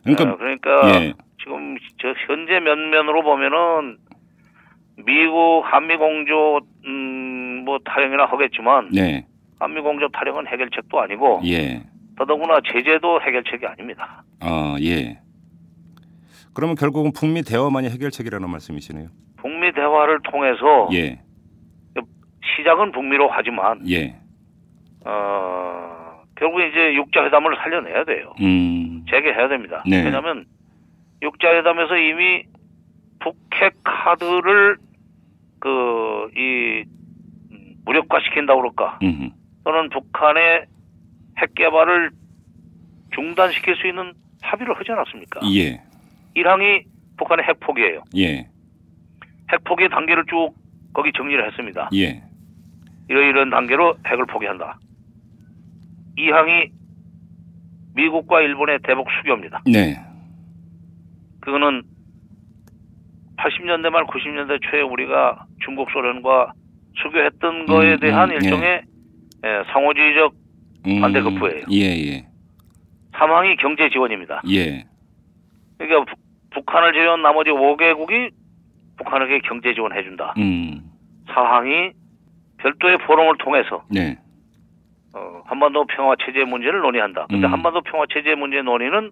그러니까 0.03 0.31
어, 0.33 0.37
그러니까 0.37 1.01
예. 1.01 1.13
지금 1.43 1.75
저 2.01 2.09
현재 2.27 2.59
면면으로 2.59 3.23
보면은 3.23 3.97
미국 5.05 5.63
한미 5.65 5.97
공조 5.97 6.61
음뭐 6.85 7.79
타령이나 7.85 8.25
하겠지만 8.25 8.89
네. 8.91 9.25
한미 9.59 9.81
공조 9.81 10.07
타령은 10.09 10.47
해결책도 10.47 10.99
아니고 10.99 11.41
예. 11.45 11.83
더더구나 12.17 12.59
제재도 12.71 13.21
해결책이 13.21 13.65
아닙니다. 13.65 14.23
아, 14.39 14.77
예. 14.81 15.19
그러면 16.53 16.75
결국은 16.75 17.11
북미 17.13 17.41
대화만이 17.43 17.89
해결책이라는 17.89 18.49
말씀이시네요. 18.49 19.09
북미 19.37 19.73
대화를 19.73 20.21
통해서 20.23 20.87
예. 20.93 21.19
시작은 22.55 22.91
북미로 22.91 23.29
하지만 23.31 23.81
예. 23.89 24.15
어 25.05 26.21
결국 26.37 26.61
이제 26.61 26.93
육자 26.95 27.23
회담을 27.25 27.55
살려내야 27.57 28.03
돼요. 28.05 28.33
음. 28.41 29.05
재개해야 29.09 29.47
됩니다. 29.47 29.83
네. 29.87 30.03
왜냐하면 30.03 30.45
육자 31.21 31.49
회담에서 31.55 31.95
이미 31.97 32.43
북핵 33.19 33.75
카드를 33.83 34.77
그 35.59 36.05
이 36.35 36.83
무력화시킨다고 37.85 38.61
그럴까 38.61 38.99
음. 39.03 39.31
또는 39.63 39.89
북한의 39.89 40.65
핵 41.37 41.55
개발을 41.55 42.11
중단시킬 43.13 43.75
수 43.77 43.87
있는 43.87 44.13
합의를 44.41 44.77
하지 44.77 44.91
않았습니까? 44.91 45.41
예. 45.53 45.81
1항이 46.35 46.83
북한의 47.17 47.45
핵 47.45 47.59
포기예요. 47.59 48.03
예. 48.17 48.47
핵 49.51 49.63
포기 49.63 49.87
단계를 49.87 50.25
쭉 50.29 50.53
거기 50.93 51.11
정리를 51.13 51.45
했습니다. 51.47 51.89
예. 51.93 52.21
이러이런 53.07 53.49
단계로 53.49 53.97
핵을 54.07 54.25
포기한다. 54.25 54.77
2항이 56.17 56.71
미국과 57.95 58.41
일본의 58.41 58.79
대북 58.83 59.07
수교입니다. 59.19 59.61
네. 59.65 59.95
그거는 61.41 61.83
80년대 63.37 63.89
말 63.89 64.05
90년대 64.05 64.59
초에 64.69 64.81
우리가 64.81 65.45
중국 65.63 65.89
소련과 65.91 66.53
수교했던 67.01 67.65
거에 67.67 67.93
음, 67.93 67.99
대한 67.99 68.29
음, 68.31 68.35
일종의 68.35 68.81
예, 69.45 69.63
상호주의적 69.71 70.33
음. 70.87 71.01
반대 71.01 71.21
급부예요. 71.21 71.65
예, 71.71 71.79
예. 71.81 72.25
3항이 73.13 73.57
경제 73.59 73.89
지원입니다. 73.89 74.41
예. 74.49 74.85
그러니까 75.77 76.11
부- 76.11 76.21
북한을 76.51 76.93
제외한 76.93 77.21
나머지 77.21 77.49
5개국이 77.51 78.31
북한에게 78.97 79.39
경제 79.39 79.73
지원해준다. 79.73 80.33
음. 80.37 80.81
4항이 81.27 81.91
별도의 82.57 82.97
포럼을 82.99 83.37
통해서 83.37 83.83
네. 83.89 84.17
어, 85.13 85.41
한반도 85.45 85.85
평화 85.85 86.15
체제 86.25 86.43
문제를 86.43 86.79
논의한다. 86.81 87.27
근데 87.29 87.47
음. 87.47 87.53
한반도 87.53 87.81
평화 87.81 88.05
체제 88.13 88.35
문제 88.35 88.61
논의는 88.61 89.11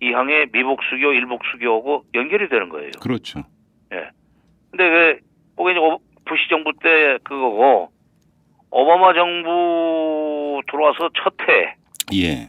이 0.00 0.12
항의 0.12 0.48
미북 0.52 0.80
수교, 0.90 1.12
일북 1.12 1.42
수교하고 1.52 2.04
연결이 2.14 2.48
되는 2.48 2.68
거예요. 2.68 2.90
그렇죠. 3.00 3.42
예. 3.92 4.08
근데 4.70 4.84
왜, 4.88 5.18
그게 5.56 5.72
이제 5.72 5.78
오- 5.80 6.00
부시 6.24 6.48
정부 6.48 6.72
때 6.82 7.18
그거고, 7.22 7.90
오바마 8.70 9.12
정부 9.12 10.60
들어와서 10.70 11.10
첫 11.22 11.34
해, 11.48 11.74
예. 12.14 12.48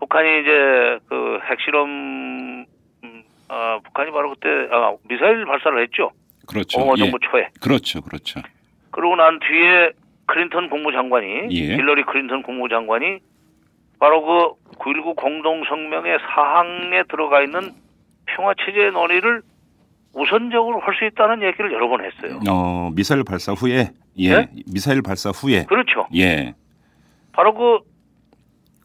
북한이 0.00 0.40
이제 0.40 0.98
그 1.08 1.38
핵실험, 1.48 2.64
음, 3.04 3.22
아, 3.48 3.78
북한이 3.84 4.10
바로 4.10 4.30
그때, 4.30 4.48
아, 4.72 4.94
미사일 5.08 5.44
발사를 5.44 5.80
했죠. 5.82 6.10
그렇죠. 6.48 6.80
오바마 6.80 6.94
예. 6.96 7.02
정부 7.02 7.18
초에. 7.20 7.48
그렇죠. 7.60 8.00
그렇죠. 8.00 8.40
그러고 8.92 9.16
난 9.16 9.40
뒤에 9.40 9.90
클린턴 10.26 10.70
국무장관이, 10.70 11.48
예. 11.50 11.76
힐러리 11.76 12.04
클린턴 12.04 12.42
국무장관이 12.42 13.18
바로 13.98 14.56
그 14.68 14.74
9.19 14.78 15.16
공동성명의 15.16 16.18
사항에 16.20 17.02
들어가 17.08 17.42
있는 17.42 17.72
평화체제 18.26 18.90
논의를 18.92 19.42
우선적으로 20.14 20.80
할 20.80 20.94
수 20.94 21.04
있다는 21.06 21.42
얘기를 21.42 21.72
여러 21.72 21.88
번 21.88 22.04
했어요. 22.04 22.38
어, 22.48 22.90
미사일 22.94 23.24
발사 23.24 23.52
후에 23.52 23.88
예. 24.18 24.36
네? 24.36 24.48
미사일 24.70 25.00
발사 25.02 25.30
후에 25.30 25.64
그렇죠. 25.64 26.06
예. 26.14 26.54
바로 27.32 27.54
그 27.54 27.78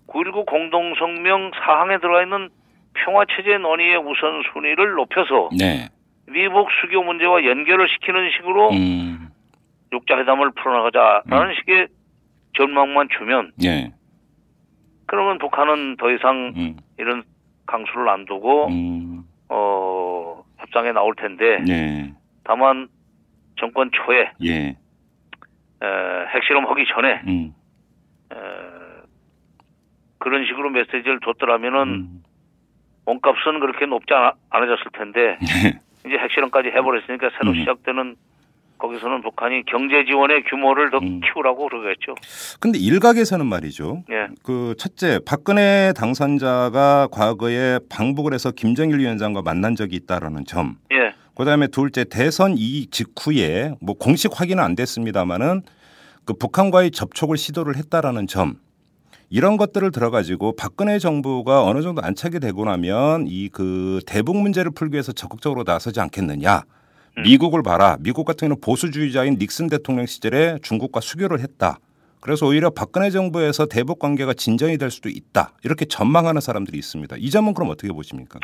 9.19 0.08 0.46
공동성명 0.46 1.52
사항에 1.66 1.98
들어가 2.00 2.24
있는 2.24 2.50
평화체제 2.94 3.58
논의의 3.58 3.98
우선순위를 3.98 4.92
높여서 4.94 5.50
네. 5.58 5.90
미북 6.28 6.70
수교 6.82 7.04
문제와 7.04 7.44
연결을 7.46 7.88
시키는 7.90 8.30
식으로 8.38 8.70
음. 8.72 9.28
육자회담을 9.92 10.52
풀어나가자라는 10.52 11.56
식의 11.60 11.88
전망만 12.56 13.08
주면 13.18 13.52
예. 13.64 13.92
그러면 15.06 15.38
북한은 15.38 15.98
더 15.98 16.12
이상 16.12 16.54
음. 16.56 16.78
이런 16.98 17.24
강수를 17.66 18.10
안 18.10 18.26
두고 18.26 18.68
음. 18.68 19.24
어 19.50 20.44
협상에 20.58 20.92
나올 20.92 21.16
텐데 21.16 21.60
네. 21.66 22.14
다만 22.44 22.88
정권 23.58 23.90
초에 23.92 24.32
예. 24.44 24.70
에, 24.70 24.76
핵실험하기 26.34 26.86
전에 26.94 27.22
음. 27.28 27.54
에, 28.34 28.36
그런 30.18 30.46
식으로 30.46 30.70
메시지를 30.72 31.20
줬더라면은 31.24 31.82
음. 31.88 32.24
몸값은 33.06 33.62
그렇게 33.62 33.86
높지 33.86 34.14
않아, 34.14 34.34
않아 34.50 34.66
졌을 34.66 34.92
텐데 34.92 35.38
이제 36.06 36.18
핵실험까지 36.18 36.70
해버렸으니까 36.70 37.30
새로 37.38 37.52
음. 37.52 37.56
시작되는 37.56 38.16
거기서는 38.78 39.22
북한이 39.22 39.64
경제 39.66 40.06
지원의 40.06 40.44
규모를 40.50 40.92
더 40.92 40.98
음. 40.98 41.20
키우라고 41.22 41.68
그러겠죠. 41.68 42.16
근데 42.60 42.78
일각에서는 42.80 43.46
말이죠. 43.46 44.04
예, 44.12 44.28
그 44.44 44.76
첫째 44.78 45.20
박근혜 45.26 45.94
당선자가 45.96 47.08
과거에 47.12 47.80
방북을 47.90 48.34
해서 48.34 48.52
김정일 48.52 49.00
위원장과 49.00 49.42
만난 49.42 49.76
적이 49.76 49.96
있다라는 49.98 50.46
점. 50.46 50.78
예, 50.92 51.14
그다음에 51.36 51.68
둘째 51.68 52.04
대선 52.04 52.56
이 52.58 52.88
직후에 52.88 53.74
뭐 53.82 53.96
공식 53.96 54.40
확인은 54.40 54.64
안 54.64 54.76
됐습니다마는 54.76 55.62
그 56.26 56.34
북한과의 56.34 56.92
접촉을 56.92 57.38
시도를 57.38 57.76
했다라는 57.78 58.28
점. 58.28 58.56
이런 59.30 59.58
것들을 59.58 59.92
들어가지고 59.92 60.56
박근혜 60.56 61.00
정부가 61.00 61.64
어느 61.66 61.82
정도 61.82 62.02
안착이 62.02 62.40
되고 62.40 62.64
나면 62.64 63.26
이 63.28 63.50
그 63.52 64.00
대북 64.06 64.38
문제를 64.38 64.72
풀기 64.72 64.94
위해서 64.94 65.12
적극적으로 65.12 65.64
나서지 65.66 66.00
않겠느냐. 66.00 66.62
음. 67.18 67.24
미국을 67.24 67.64
봐라. 67.64 67.98
미국 68.00 68.26
같은 68.26 68.48
경우는 68.48 68.62
보수주의자인 68.62 69.38
닉슨 69.40 69.68
대통령 69.68 70.06
시절에 70.06 70.60
중국과 70.62 71.02
수교를 71.02 71.40
했다. 71.40 71.80
그래서 72.20 72.46
오히려 72.48 72.70
박근혜 72.70 73.10
정부에서 73.10 73.68
대북 73.68 74.00
관계가 74.00 74.34
진전이 74.34 74.78
될 74.78 74.92
수도 74.92 75.10
있다. 75.10 75.52
이렇게 75.64 75.86
전망하는 75.86 76.42
사람들이 76.42 76.78
있습니다. 76.78 77.16
이 77.20 77.30
점은 77.30 77.54
그럼 77.54 77.70
어떻게 77.70 77.92
보십니까? 77.94 78.40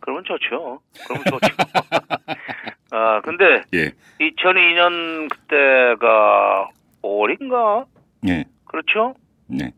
그러면 0.00 0.24
좋죠. 0.24 0.80
그러면 1.06 1.24
좋죠. 1.24 1.54
아 2.90 3.20
근데 3.22 3.62
예. 3.74 3.92
2002년 4.20 5.28
그때가 5.28 6.68
5월인가 7.02 7.84
예. 8.28 8.44
그렇죠? 8.64 9.14
네. 9.48 9.72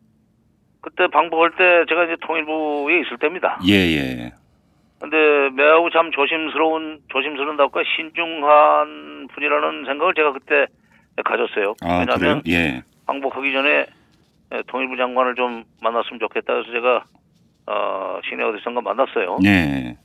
그때 0.80 1.06
방북할 1.08 1.50
때 1.56 1.84
제가 1.88 2.04
이제 2.04 2.16
통일부에 2.20 3.00
있을 3.00 3.18
때입니다. 3.18 3.58
예, 3.66 3.72
예. 3.72 4.32
근데 5.00 5.16
매우 5.50 5.90
참 5.90 6.10
조심스러운 6.10 7.00
조심스러운다고 7.08 7.80
신중한 7.96 9.28
분이라는 9.32 9.84
생각을 9.84 10.14
제가 10.14 10.32
그때 10.32 10.66
가졌어요. 11.24 11.74
아? 11.82 12.00
왜냐하면 12.00 12.42
예. 12.48 12.82
방북하기 13.06 13.52
전에 13.52 13.86
에, 14.50 14.62
통일부 14.66 14.96
장관을 14.96 15.34
좀 15.34 15.64
만났으면 15.82 16.18
좋겠다 16.20 16.56
해서 16.56 16.70
제가 16.72 17.04
어, 17.66 18.20
시내 18.28 18.42
어디선가 18.42 18.80
만났어요. 18.80 19.38
네. 19.42 19.96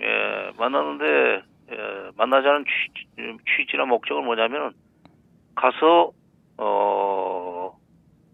예, 0.00 0.50
만났는데 0.56 1.42
예, 1.72 2.10
만나자는 2.16 2.64
취, 2.64 3.36
취지나 3.56 3.84
목적은 3.84 4.24
뭐냐면은 4.24 4.70
가서 5.54 6.12
어 6.56 7.72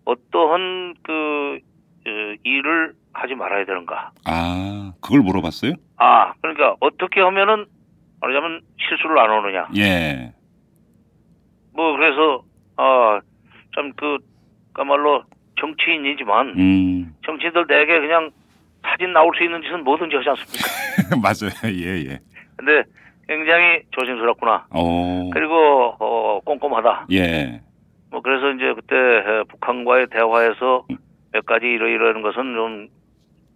어떠한 0.04 0.94
그 1.02 1.58
어, 2.06 2.34
일을 2.44 2.94
하지 3.16 3.34
말아야 3.34 3.64
되는가. 3.64 4.10
아, 4.26 4.92
그걸 5.00 5.20
물어봤어요? 5.20 5.72
아, 5.96 6.34
그러니까 6.40 6.76
어떻게 6.80 7.20
하면은 7.20 7.66
말하자면 8.20 8.60
실수를 8.78 9.18
안 9.18 9.30
하느냐. 9.30 9.68
예. 9.76 10.32
뭐 11.72 11.92
그래서 11.96 12.42
아참그 12.76 14.18
그야말로 14.72 15.24
정치인이지만 15.58 16.48
음. 16.58 17.14
정치인들 17.24 17.66
내게 17.66 18.00
그냥 18.00 18.30
사진 18.82 19.12
나올 19.12 19.34
수 19.36 19.42
있는 19.44 19.62
짓은 19.62 19.84
뭐든지 19.84 20.16
하지 20.16 20.28
않습니까? 20.30 21.16
맞아요. 21.22 21.74
예, 21.74 22.10
예. 22.10 22.20
근데 22.56 22.82
굉장히 23.26 23.82
조심스럽구나. 23.90 24.66
어. 24.70 25.30
그리고 25.32 25.96
어 25.98 26.40
꼼꼼하다. 26.44 27.06
예. 27.12 27.60
뭐 28.10 28.20
그래서 28.20 28.50
이제 28.52 28.72
그때 28.74 28.94
에, 28.96 29.42
북한과의 29.48 30.06
대화에서 30.10 30.86
몇 31.32 31.44
가지 31.44 31.66
이러이러한 31.66 32.22
것은 32.22 32.54
좀 32.54 32.88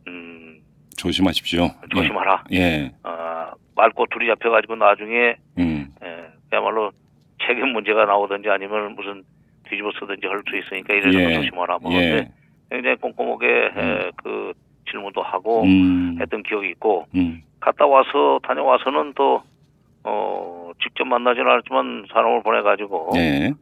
음, 0.09 0.61
조심하십시오. 0.97 1.69
조심하라. 1.95 2.45
예. 2.53 2.57
예. 2.59 2.93
어, 3.05 3.53
말꼬투리 3.77 4.27
잡혀가지고 4.29 4.77
나중에 4.77 5.37
음. 5.59 5.89
에, 6.03 6.27
그야말로 6.51 6.91
책임 7.47 7.69
문제가 7.69 8.05
나오든지 8.05 8.49
아니면 8.51 8.95
무슨 8.95 9.23
뒤집어 9.69 9.91
쓰든지 9.99 10.27
할 10.27 10.43
수 10.49 10.57
있으니까 10.57 10.95
이래서 10.95 11.19
예. 11.19 11.35
조심하라 11.35 11.79
뭐 11.81 11.93
예. 11.95 12.29
굉장히 12.71 12.97
꼼꼼하게 12.97 13.47
에, 13.77 14.11
그 14.23 14.53
질문도 14.91 15.23
하고 15.23 15.63
음. 15.65 16.19
했던 16.21 16.43
기억이 16.43 16.69
있고 16.71 17.07
음. 17.15 17.43
갔다 17.61 17.87
와서 17.87 18.41
다녀와서는 18.43 19.13
또 19.15 19.43
어, 20.05 20.71
직접 20.83 21.05
만나지는 21.07 21.47
않았지만 21.51 22.07
사람을 22.13 22.43
보내가지고 22.43 23.11
예. 23.17 23.53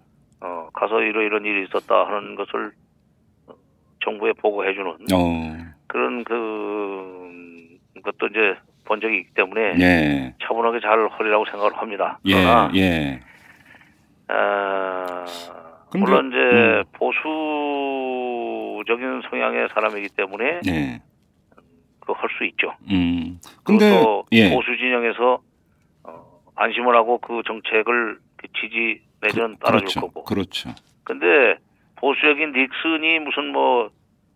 어, 0.41 0.69
가서 0.73 1.01
이러 1.03 1.23
이런 1.23 1.45
일이 1.45 1.65
있었다 1.67 2.07
하는 2.07 2.35
것을 2.37 2.71
어, 3.49 3.53
정부에 4.05 4.33
보고해주는 4.35 4.91
어. 5.13 5.69
그런 5.89 6.23
그 6.25 6.35
음, 6.35 7.79
것도 8.03 8.29
이제 8.29 8.57
본 8.85 9.01
적이 9.01 9.19
있기 9.19 9.35
때문에 9.35 9.75
예. 9.81 10.35
차분하게 10.43 10.81
잘 10.81 11.09
하리라고 11.11 11.45
생각을 11.47 11.77
합니다. 11.77 12.19
예. 12.27 12.35
그러나 12.35 12.71
예. 12.77 13.21
아, 14.29 15.25
근데- 15.91 15.99
물론 16.05 16.29
이제 16.29 16.39
음. 16.39 16.85
보수적인 18.85 19.23
성향의 19.31 19.69
사람이기 19.75 20.09
때문에 20.17 20.61
예. 20.69 21.03
그할수 22.01 22.45
있죠. 22.45 22.75
음. 22.91 23.39
근데 23.65 23.91
그리고 23.91 24.05
또 24.05 24.25
예. 24.33 24.51
보수 24.55 24.77
진영에서 24.77 25.41
어, 26.05 26.41
안심을 26.55 26.95
하고 26.97 27.19
그 27.19 27.43
정책을 27.47 28.19
그 28.37 28.47
지지 28.61 29.03
내지는 29.21 29.57
따라줄 29.59 29.81
그렇죠. 29.87 30.01
거고. 30.01 30.25
그렇죠. 30.25 30.71
근데 31.05 31.57
보수적인 31.97 32.53
닉슨이 32.53 33.19
무슨 33.21 33.53
뭐, 33.53 33.91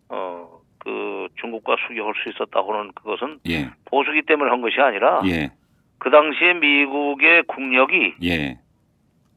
어, 0.09 0.52
그 0.83 1.27
중국과 1.39 1.77
수교할 1.87 2.13
수 2.21 2.29
있었다고는 2.29 2.91
그것은 2.93 3.39
예. 3.49 3.69
보수기 3.85 4.23
때문에 4.23 4.49
한 4.49 4.61
것이 4.61 4.79
아니라 4.81 5.21
예. 5.25 5.51
그 5.97 6.09
당시에 6.09 6.55
미국의 6.55 7.43
국력이 7.43 8.15
예. 8.23 8.59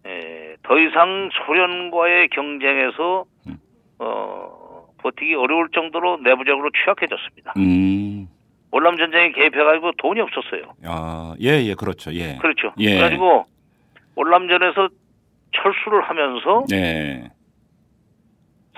에, 0.04 0.56
더 0.64 0.78
이상 0.78 1.30
소련과의 1.46 2.28
경쟁에서 2.30 3.24
음. 3.46 3.58
어, 4.00 4.88
버티기 4.98 5.34
어려울 5.34 5.68
정도로 5.72 6.18
내부적으로 6.18 6.70
취약해졌습니다. 6.70 7.54
음. 7.56 8.26
월남 8.72 8.96
전쟁에 8.96 9.30
개입해가지고 9.30 9.92
돈이 9.98 10.20
없었어요. 10.20 10.74
아, 10.84 11.34
예, 11.40 11.62
예, 11.62 11.74
그렇죠. 11.74 12.12
예. 12.12 12.36
그렇죠. 12.40 12.72
예. 12.78 12.96
그래가지고 12.96 13.46
월남전에서 14.16 14.88
철수를 15.52 16.02
하면서 16.02 16.64
예. 16.72 17.30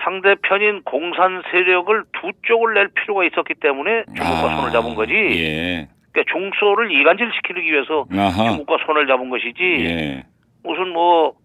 상대편인 0.03 0.83
공산 0.83 1.41
세력을 1.51 2.03
두 2.21 2.31
쪽을 2.47 2.73
낼 2.73 2.89
필요가 2.89 3.23
있었기 3.25 3.55
때문에 3.55 4.05
중국과 4.15 4.51
아, 4.51 4.55
손을 4.57 4.71
잡은 4.71 4.95
거지. 4.95 5.13
예. 5.13 5.87
그러니까 6.11 6.33
중소를 6.33 6.91
이간질시키기 6.91 7.71
위해서 7.71 8.05
아하. 8.11 8.49
중국과 8.49 8.77
손을 8.85 9.07
잡은 9.07 9.29
것이지. 9.29 9.61
예. 9.85 10.23
무슨 10.63 10.89
뭐 10.89 11.39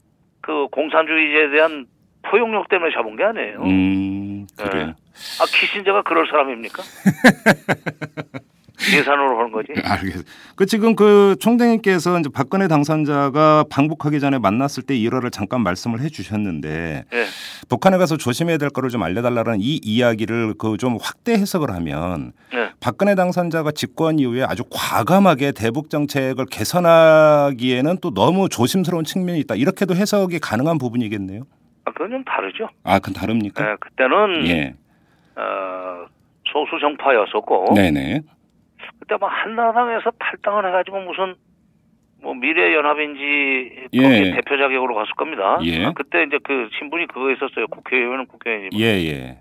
그 0.44 0.68
공산주의에 0.68 1.48
대한 1.50 1.86
포용력 2.22 2.68
때문에 2.68 2.92
잡은 2.92 3.16
게 3.16 3.24
아니에요. 3.24 3.62
음, 3.62 4.46
그래요. 4.58 4.88
아 5.40 5.44
키신저가 5.46 6.02
그럴 6.02 6.26
사람입니까? 6.26 6.82
계산으로 8.90 9.38
하는 9.38 9.52
거지. 9.52 9.68
알겠습니다. 9.82 10.30
그 10.56 10.66
지금 10.66 10.94
그 10.94 11.36
총장님께서 11.40 12.18
이제 12.20 12.28
박근혜 12.32 12.68
당선자가 12.68 13.64
방북하기 13.70 14.20
전에 14.20 14.38
만났을 14.38 14.82
때 14.82 14.96
일화를 14.96 15.30
잠깐 15.30 15.62
말씀을 15.62 16.00
해 16.00 16.08
주셨는데 16.08 17.04
예. 17.12 17.24
북한에 17.68 17.96
가서 17.98 18.16
조심해야 18.16 18.58
될 18.58 18.70
거를 18.70 18.90
좀 18.90 19.02
알려달라는 19.02 19.60
이 19.60 19.80
이야기를 19.82 20.54
그 20.58 20.74
좀 20.76 20.98
확대 21.00 21.32
해석을 21.32 21.70
하면 21.70 22.32
예. 22.52 22.70
박근혜 22.80 23.14
당선자가 23.14 23.70
집권 23.72 24.18
이후에 24.18 24.42
아주 24.42 24.64
과감하게 24.70 25.52
대북 25.52 25.88
정책을 25.88 26.46
개선하기에는 26.50 27.98
또 28.02 28.12
너무 28.12 28.48
조심스러운 28.48 29.04
측면이 29.04 29.38
있다. 29.40 29.54
이렇게도 29.54 29.94
해석이 29.94 30.38
가능한 30.40 30.78
부분이겠네요. 30.78 31.42
아 31.86 31.92
그건 31.92 32.10
좀 32.10 32.24
다르죠. 32.24 32.68
아, 32.82 32.98
그건 32.98 33.14
다릅니까? 33.14 33.62
예, 33.64 33.76
그때는 33.80 34.46
예. 34.48 34.74
어, 35.36 36.06
소수 36.52 36.78
정파였었고 36.80 37.74
네네. 37.74 38.20
그때 39.04 39.16
막 39.20 39.28
한나라당에서 39.28 40.12
탈당을 40.18 40.66
해가지고 40.66 41.00
무슨 41.00 41.34
뭐 42.22 42.34
미래연합인지 42.34 43.88
예. 43.92 44.02
거기 44.02 44.32
대표 44.32 44.56
자격으로 44.56 44.94
갔을 44.94 45.12
겁니다. 45.14 45.58
예. 45.62 45.84
아, 45.84 45.92
그때 45.92 46.22
이제 46.22 46.38
그 46.42 46.70
신분이 46.78 47.06
그거 47.08 47.30
있었어요. 47.30 47.66
국회의원은 47.68 48.26
국회의원이고. 48.26 48.76
예, 48.78 48.84
예. 48.84 49.38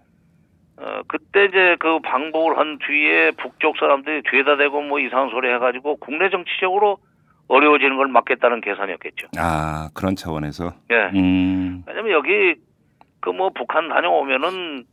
어, 0.76 1.02
그때 1.08 1.46
이제 1.46 1.78
그 1.80 2.00
방북을 2.00 2.58
한 2.58 2.78
뒤에 2.86 3.32
북쪽 3.32 3.78
사람들이 3.78 4.24
뒤에다 4.30 4.58
대고 4.58 4.82
뭐 4.82 5.00
이상한 5.00 5.30
소리 5.30 5.48
해가지고 5.50 5.96
국내 5.98 6.30
정치적으로 6.30 6.98
어려워지는 7.48 7.96
걸 7.96 8.08
막겠다는 8.08 8.60
계산이었겠죠. 8.60 9.28
아, 9.38 9.90
그런 9.94 10.16
차원에서. 10.18 10.74
예. 10.92 11.18
음. 11.18 11.84
왜냐면 11.88 12.12
여기 12.12 12.56
그 13.22 13.30
뭐 13.32 13.50
북한 13.52 13.88
다녀오면은 13.88 14.84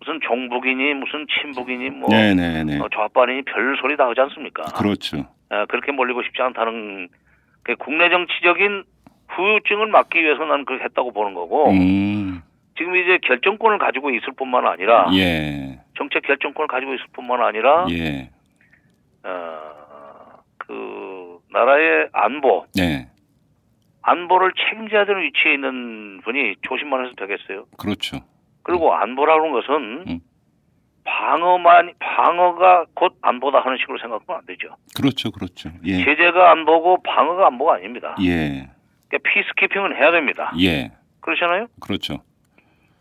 무슨 0.00 0.18
종북이니 0.20 0.94
무슨 0.94 1.26
친북이니 1.28 1.90
뭐 1.90 2.08
네네네. 2.10 2.78
어, 2.78 2.88
좌빨이니 2.94 3.42
별 3.42 3.76
소리 3.80 3.96
다 3.96 4.08
하지 4.08 4.20
않습니까? 4.22 4.64
그렇죠. 4.64 5.18
어, 5.50 5.66
그렇게 5.68 5.92
몰리고 5.92 6.22
싶지 6.22 6.40
않다는 6.40 7.08
그 7.62 7.76
국내 7.76 8.08
정치적인 8.08 8.84
후유증을 9.28 9.86
막기 9.88 10.22
위해서 10.22 10.44
나는 10.44 10.64
그렇게 10.64 10.84
했다고 10.84 11.12
보는 11.12 11.34
거고 11.34 11.70
음. 11.70 12.42
지금 12.76 12.96
이제 12.96 13.18
결정권을 13.22 13.78
가지고 13.78 14.10
있을 14.10 14.32
뿐만 14.36 14.66
아니라 14.66 15.10
예. 15.12 15.78
정책 15.96 16.22
결정권을 16.22 16.66
가지고 16.66 16.94
있을 16.94 17.04
뿐만 17.12 17.42
아니라 17.42 17.86
예. 17.90 18.30
어, 19.22 20.40
그 20.56 21.38
나라의 21.52 22.08
안보 22.12 22.64
네. 22.74 23.06
안보를 24.02 24.52
책임져야 24.56 25.04
되는 25.04 25.22
위치에 25.22 25.52
있는 25.54 26.22
분이 26.24 26.56
조심만 26.62 27.04
해서 27.04 27.14
되겠어요. 27.16 27.66
그렇죠. 27.76 28.20
그리고 28.62 28.94
안보라는 28.94 29.52
것은 29.52 30.04
음. 30.08 30.20
방어만 31.04 31.94
방어가 31.98 32.86
곧 32.94 33.16
안보다 33.22 33.60
하는 33.60 33.78
식으로 33.78 33.98
생각하면 33.98 34.40
안 34.40 34.46
되죠. 34.46 34.76
그렇죠. 34.96 35.30
그렇죠. 35.30 35.70
예. 35.84 36.04
제재가 36.04 36.50
안보고 36.52 37.02
방어가 37.02 37.46
안보가 37.48 37.74
아닙니다. 37.74 38.16
예. 38.22 38.68
그러니까 39.08 39.30
피스키핑은 39.30 39.96
해야 39.96 40.10
됩니다. 40.12 40.52
예. 40.60 40.92
그렇잖아요. 41.20 41.66
그렇죠. 41.80 42.22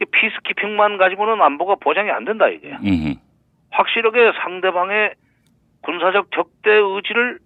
이 0.02 0.06
피스키핑만 0.06 0.98
가지고는 0.98 1.42
안보가 1.42 1.76
보장이 1.76 2.10
안 2.10 2.26
된다 2.26 2.48
이게. 2.48 2.72
음. 2.72 3.16
확실하게 3.72 4.32
상대방의 4.42 5.14
군사적 5.82 6.32
적대 6.34 6.72
의지를 6.72 7.40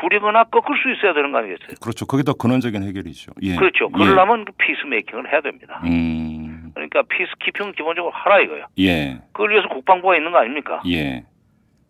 줄이거나 0.00 0.44
꺾을 0.44 0.76
수 0.82 0.92
있어야 0.92 1.14
되는 1.14 1.32
거 1.32 1.38
아니겠어요? 1.38 1.76
그렇죠. 1.80 2.06
그게 2.06 2.22
더 2.22 2.34
근원적인 2.34 2.82
해결이죠. 2.82 3.32
예. 3.42 3.56
그렇죠. 3.56 3.88
예. 3.88 3.98
그러려면 3.98 4.44
그 4.44 4.52
피스메이킹을 4.58 5.32
해야 5.32 5.40
됩니다. 5.40 5.80
음. 5.84 6.37
그러니까 6.78 7.02
피스키핑은 7.02 7.72
기본적으로 7.72 8.12
하라 8.12 8.38
이거예요. 8.40 8.66
예. 8.78 9.18
그걸 9.32 9.50
위해서 9.50 9.68
국방부가 9.68 10.16
있는 10.16 10.30
거 10.30 10.38
아닙니까? 10.38 10.80
예. 10.86 11.24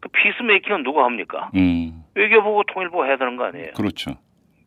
그 0.01 0.09
피스메이킹은 0.09 0.83
누가 0.83 1.05
합니까? 1.05 1.51
음. 1.55 2.05
외교부고 2.15 2.63
통일부가 2.65 3.05
해야 3.05 3.17
되는 3.17 3.37
거 3.37 3.45
아니에요? 3.45 3.73
그렇죠. 3.77 4.13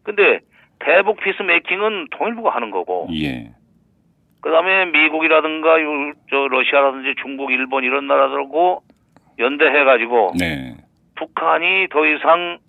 근데 0.03 0.39
대북 0.79 1.17
피스메이킹은 1.21 2.07
통일부가 2.11 2.53
하는 2.55 2.69
거고 2.69 3.07
예. 3.13 3.51
그다음에 4.41 4.85
미국이라든가 4.85 5.79
유- 5.81 6.13
저 6.29 6.47
러시아라든지 6.47 7.15
중국, 7.21 7.51
일본 7.51 7.83
이런 7.83 8.07
나라들하고 8.07 8.83
연대해 9.39 9.83
가지고 9.83 10.33
네. 10.39 10.75
북한이 11.15 11.87
더 11.89 12.05
이상 12.05 12.59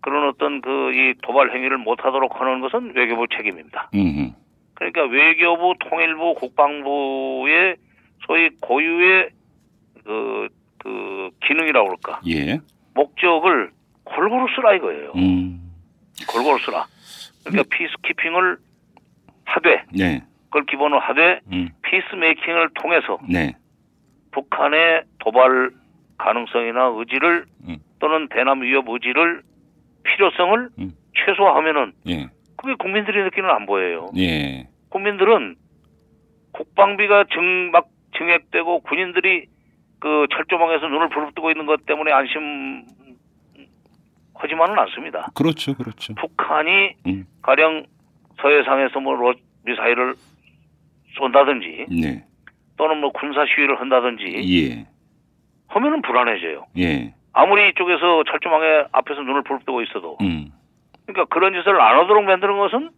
그런 0.00 0.28
어떤 0.28 0.60
그 0.60 0.92
이 0.92 1.14
도발 1.22 1.52
행위를 1.54 1.78
못 1.78 2.04
하도록 2.04 2.40
하는 2.40 2.60
것은 2.60 2.92
외교부 2.94 3.26
책임입니다. 3.28 3.90
음. 3.94 4.32
그러니까 4.74 5.04
외교부, 5.04 5.74
통일부, 5.78 6.34
국방부의 6.34 7.76
소위 8.26 8.50
고유의 8.60 9.30
그, 10.04 10.48
그 10.78 11.30
기능이라고 11.44 11.88
그럴까. 11.88 12.20
예. 12.28 12.58
목적을 12.94 13.70
골고루 14.04 14.46
쓰라 14.54 14.74
이거예요. 14.74 15.12
음. 15.16 15.72
골고루 16.28 16.58
쓰라. 16.60 16.86
그러니까 17.44 17.74
피스키핑을 17.76 18.56
하되, 19.44 19.84
네. 19.92 20.22
그걸 20.44 20.66
기본으로 20.66 21.00
하되, 21.00 21.40
음. 21.52 21.68
피스메이킹을 21.82 22.70
통해서 22.74 23.18
네. 23.28 23.54
북한의 24.32 25.04
도발 25.18 25.70
가능성이나 26.18 26.92
의지를 26.96 27.46
음. 27.68 27.76
또는 27.98 28.28
대남 28.28 28.62
위협 28.62 28.88
의지를 28.88 29.42
필요성을 30.04 30.68
음. 30.78 30.92
최소화하면은 31.14 31.92
예. 32.08 32.28
그게 32.62 32.74
국민들이 32.78 33.22
느끼는 33.24 33.50
안보예요. 33.50 34.10
예. 34.18 34.68
국민들은 34.90 35.56
국방비가 36.52 37.24
증, 37.32 37.70
막 37.72 37.88
증액되고 38.16 38.80
군인들이 38.82 39.46
그 39.98 40.26
철조망에서 40.32 40.86
눈을 40.86 41.08
부릅뜨고 41.08 41.50
있는 41.50 41.66
것 41.66 41.84
때문에 41.86 42.12
안심 42.12 42.84
하지만은 44.34 44.78
않습니다. 44.78 45.28
그렇죠. 45.34 45.74
그렇죠. 45.74 46.14
북한이 46.14 46.94
음. 47.06 47.26
가령 47.42 47.84
서해상에서 48.40 49.00
뭐 49.00 49.14
로- 49.14 49.34
미사일을 49.64 50.14
쏜다든지 51.18 51.86
네. 52.00 52.24
또는 52.76 52.98
뭐 53.00 53.10
군사 53.12 53.44
시위를 53.46 53.80
한다든지 53.80 54.24
예. 54.24 54.86
하면은 55.68 56.02
불안해져요. 56.02 56.66
예. 56.78 57.14
아무리 57.32 57.68
이쪽에서 57.70 58.24
철조망에 58.24 58.84
앞에서 58.92 59.20
눈을 59.22 59.42
부릅뜨고 59.42 59.82
있어도 59.82 60.18
음. 60.20 60.52
그러니까 61.06 61.34
그런 61.34 61.52
짓을 61.52 61.80
안 61.80 62.00
하도록 62.00 62.24
만드는 62.24 62.58
것은 62.58 62.90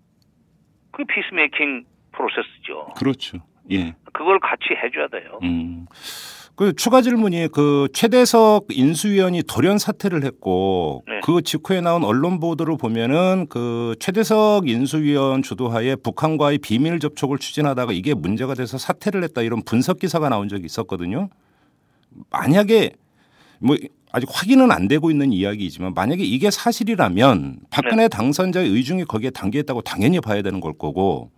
그 0.92 1.04
피스메이킹 1.04 1.84
프로세스죠. 2.12 2.94
그렇죠. 2.96 3.38
예. 3.70 3.94
그걸 4.12 4.38
같이 4.38 4.64
해줘야 4.70 5.08
돼요. 5.08 5.38
음. 5.42 5.86
그 6.56 6.72
추가 6.72 7.02
질문이 7.02 7.48
그 7.52 7.88
최대석 7.92 8.66
인수위원이 8.70 9.42
돌연 9.42 9.78
사퇴를 9.78 10.22
했고 10.22 11.02
네. 11.08 11.20
그 11.24 11.42
직후에 11.42 11.80
나온 11.80 12.04
언론 12.04 12.38
보도를 12.38 12.76
보면은 12.78 13.46
그 13.48 13.96
최대석 13.98 14.68
인수위원 14.68 15.42
주도하에 15.42 15.96
북한과의 15.96 16.58
비밀 16.58 17.00
접촉을 17.00 17.38
추진하다가 17.38 17.92
이게 17.92 18.14
문제가 18.14 18.54
돼서 18.54 18.78
사퇴를 18.78 19.24
했다 19.24 19.42
이런 19.42 19.62
분석 19.64 19.98
기사가 19.98 20.28
나온 20.28 20.48
적이 20.48 20.66
있었거든요. 20.66 21.28
만약에 22.30 22.92
뭐 23.64 23.76
아직 24.12 24.28
확인은 24.30 24.70
안 24.70 24.86
되고 24.88 25.10
있는 25.10 25.32
이야기이지만 25.32 25.94
만약에 25.94 26.22
이게 26.22 26.50
사실이라면 26.50 27.60
박근혜 27.70 28.08
당선자의 28.08 28.68
의중이 28.68 29.04
거기에 29.04 29.30
담겨 29.30 29.58
있다고 29.58 29.80
당연히 29.80 30.20
봐야 30.20 30.42
되는 30.42 30.60
걸 30.60 30.74
거고 30.78 31.30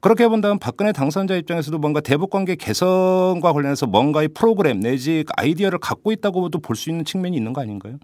그렇게 0.00 0.26
본다면 0.28 0.58
박근혜 0.58 0.92
당선자 0.92 1.34
입장에서도 1.36 1.76
뭔가 1.78 2.00
대북 2.00 2.30
관계 2.30 2.54
개선과 2.54 3.52
관련해서 3.52 3.86
뭔가의 3.86 4.28
프로그램 4.28 4.80
내지 4.80 5.24
그 5.26 5.32
아이디어를 5.36 5.78
갖고 5.80 6.12
있다고도 6.12 6.60
볼 6.60 6.76
수 6.76 6.88
있는 6.88 7.04
측면이 7.04 7.36
있는 7.36 7.52
거 7.52 7.60
아닌가요? 7.60 7.98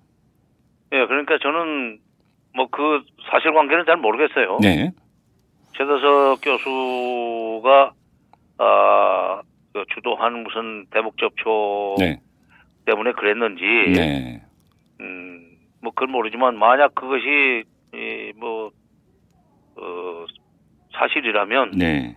예, 0.93 1.07
그러니까 1.07 1.39
저는 1.43 1.99
뭐 2.55 2.67
그 2.71 3.03
사실관계는 3.31 3.85
잘 3.87 3.97
모르겠어요. 3.97 4.59
네. 4.61 4.91
최대석 5.77 6.41
교수가 6.43 7.93
아, 8.59 9.41
그 9.73 9.85
주도한 9.95 10.43
무슨 10.43 10.87
대북 10.91 11.17
접촉 11.19 11.97
네. 11.99 12.19
때문에 12.87 13.13
그랬는지, 13.13 13.63
네. 13.95 14.43
음, 15.01 15.59
뭐 15.83 15.93
그건 15.93 16.11
모르지만 16.13 16.59
만약 16.59 16.95
그것이 16.95 17.65
이, 17.95 18.33
뭐 18.37 18.71
어, 19.77 20.25
사실이라면 20.99 21.73
네. 21.73 22.17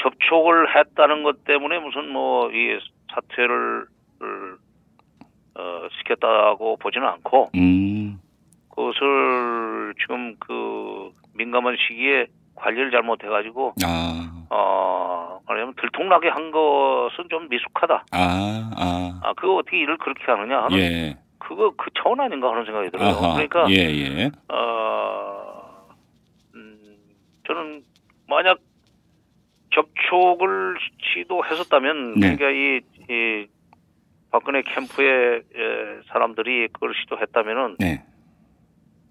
접촉을 0.00 0.74
했다는 0.74 1.22
것 1.22 1.44
때문에 1.44 1.78
무슨 1.80 2.08
뭐 2.10 2.48
이 2.50 2.78
사퇴를 3.12 3.86
어, 5.58 5.88
시켰다고 5.98 6.76
보지는 6.76 7.06
않고 7.08 7.50
음. 7.54 8.18
그것을 8.68 9.94
지금 10.00 10.36
그 10.38 11.10
민감한 11.34 11.76
시기에 11.88 12.26
관리를 12.54 12.90
잘못해가지고 12.90 13.74
아. 13.84 14.35
어 14.50 15.40
말하자면 15.46 15.74
들통나게 15.80 16.28
한 16.28 16.50
것은 16.50 17.28
좀 17.30 17.48
미숙하다. 17.48 18.04
아. 18.12 18.70
아. 18.76 19.20
아 19.22 19.32
그거 19.34 19.56
어떻게 19.56 19.78
일을 19.78 19.98
그렇게 19.98 20.24
하느냐 20.26 20.62
하는 20.64 20.78
예. 20.78 21.16
그거 21.38 21.72
그 21.76 21.90
차원 21.96 22.20
아닌가 22.20 22.50
하는 22.50 22.64
생각이 22.64 22.90
들어요. 22.90 23.08
아하. 23.08 23.34
그러니까 23.34 23.70
예, 23.70 23.74
예. 23.74 24.30
어, 24.52 25.88
음, 26.54 26.96
저는 27.46 27.82
만약 28.28 28.58
접촉을 29.72 30.76
시도했었다면 31.14 32.14
네. 32.18 32.36
그러니까 32.36 32.50
이, 32.50 32.80
이 33.10 33.46
박근혜 34.30 34.62
캠프의 34.62 35.38
에, 35.38 36.00
사람들이 36.08 36.68
그걸 36.72 36.94
시도했다면은 37.02 37.76
네. 37.78 38.02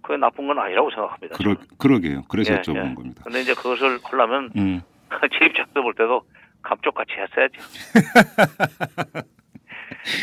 그게 0.01 0.17
나쁜 0.17 0.47
건 0.47 0.59
아니라고 0.59 0.89
생각합니다. 0.91 1.37
그러 1.37 1.55
저는. 1.55 1.67
그러게요. 1.77 2.23
그래서 2.27 2.53
예, 2.53 2.57
여쭤본 2.57 2.91
예. 2.91 2.93
겁니다. 2.95 3.21
근데 3.23 3.41
이제 3.41 3.53
그것을 3.53 3.99
하려면 4.03 4.51
음. 4.57 4.81
제 5.39 5.45
입장에서 5.45 5.81
볼 5.81 5.93
때도 5.93 6.21
감쪽같이 6.63 7.13
했어야죠. 7.13 7.61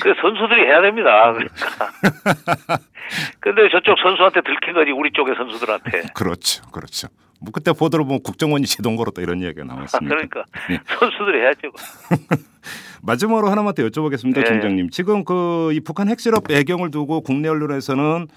그 0.02 0.14
선수들이 0.20 0.62
해야 0.62 0.80
됩니다. 0.82 1.32
그러니까. 1.32 2.78
근데 3.40 3.68
저쪽 3.70 3.98
선수한테 3.98 4.40
들킨 4.42 4.74
거지 4.74 4.90
우리 4.90 5.10
쪽의 5.12 5.34
선수들한테. 5.36 6.02
그렇죠. 6.14 6.62
그렇죠. 6.70 7.08
뭐 7.40 7.50
그때 7.52 7.72
보도를 7.72 8.04
보면 8.04 8.22
국정원이 8.22 8.66
제동 8.66 8.94
걸었다 8.96 9.20
이런 9.20 9.40
이야기가 9.40 9.64
나왔습니다. 9.64 10.14
그러니까 10.14 10.44
네. 10.68 10.78
선수들이 10.86 11.40
해야죠. 11.40 11.72
마지막으로 13.02 13.48
하나만 13.48 13.74
더 13.74 13.82
여쭤보겠습니다, 13.82 14.36
네. 14.36 14.44
팀장님. 14.44 14.90
지금 14.90 15.24
그 15.24 15.70
이 15.72 15.80
북한 15.80 16.08
핵실험 16.08 16.42
배경을 16.42 16.90
두고 16.90 17.20
국내 17.22 17.48
언론에서는 17.48 18.28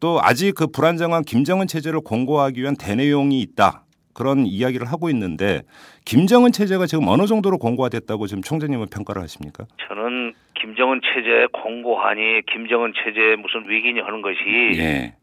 또 0.00 0.18
아직 0.22 0.54
그 0.54 0.66
불안정한 0.66 1.22
김정은 1.22 1.66
체제를 1.66 2.00
공고하기 2.00 2.60
위한 2.60 2.74
대내용이 2.76 3.40
있다. 3.40 3.84
그런 4.14 4.46
이야기를 4.46 4.86
하고 4.86 5.08
있는데 5.10 5.62
김정은 6.04 6.52
체제가 6.52 6.86
지금 6.86 7.08
어느 7.08 7.26
정도로 7.26 7.58
공고화됐다고 7.58 8.26
지금 8.26 8.42
총재님은 8.42 8.86
평가를 8.92 9.22
하십니까? 9.22 9.64
저는 9.88 10.34
김정은 10.60 11.00
체제 11.02 11.46
공고하니 11.52 12.42
김정은 12.52 12.92
체제 13.02 13.36
무슨 13.36 13.68
위기니 13.68 14.00
하는 14.00 14.22
것이 14.22 14.38
예. 14.78 15.14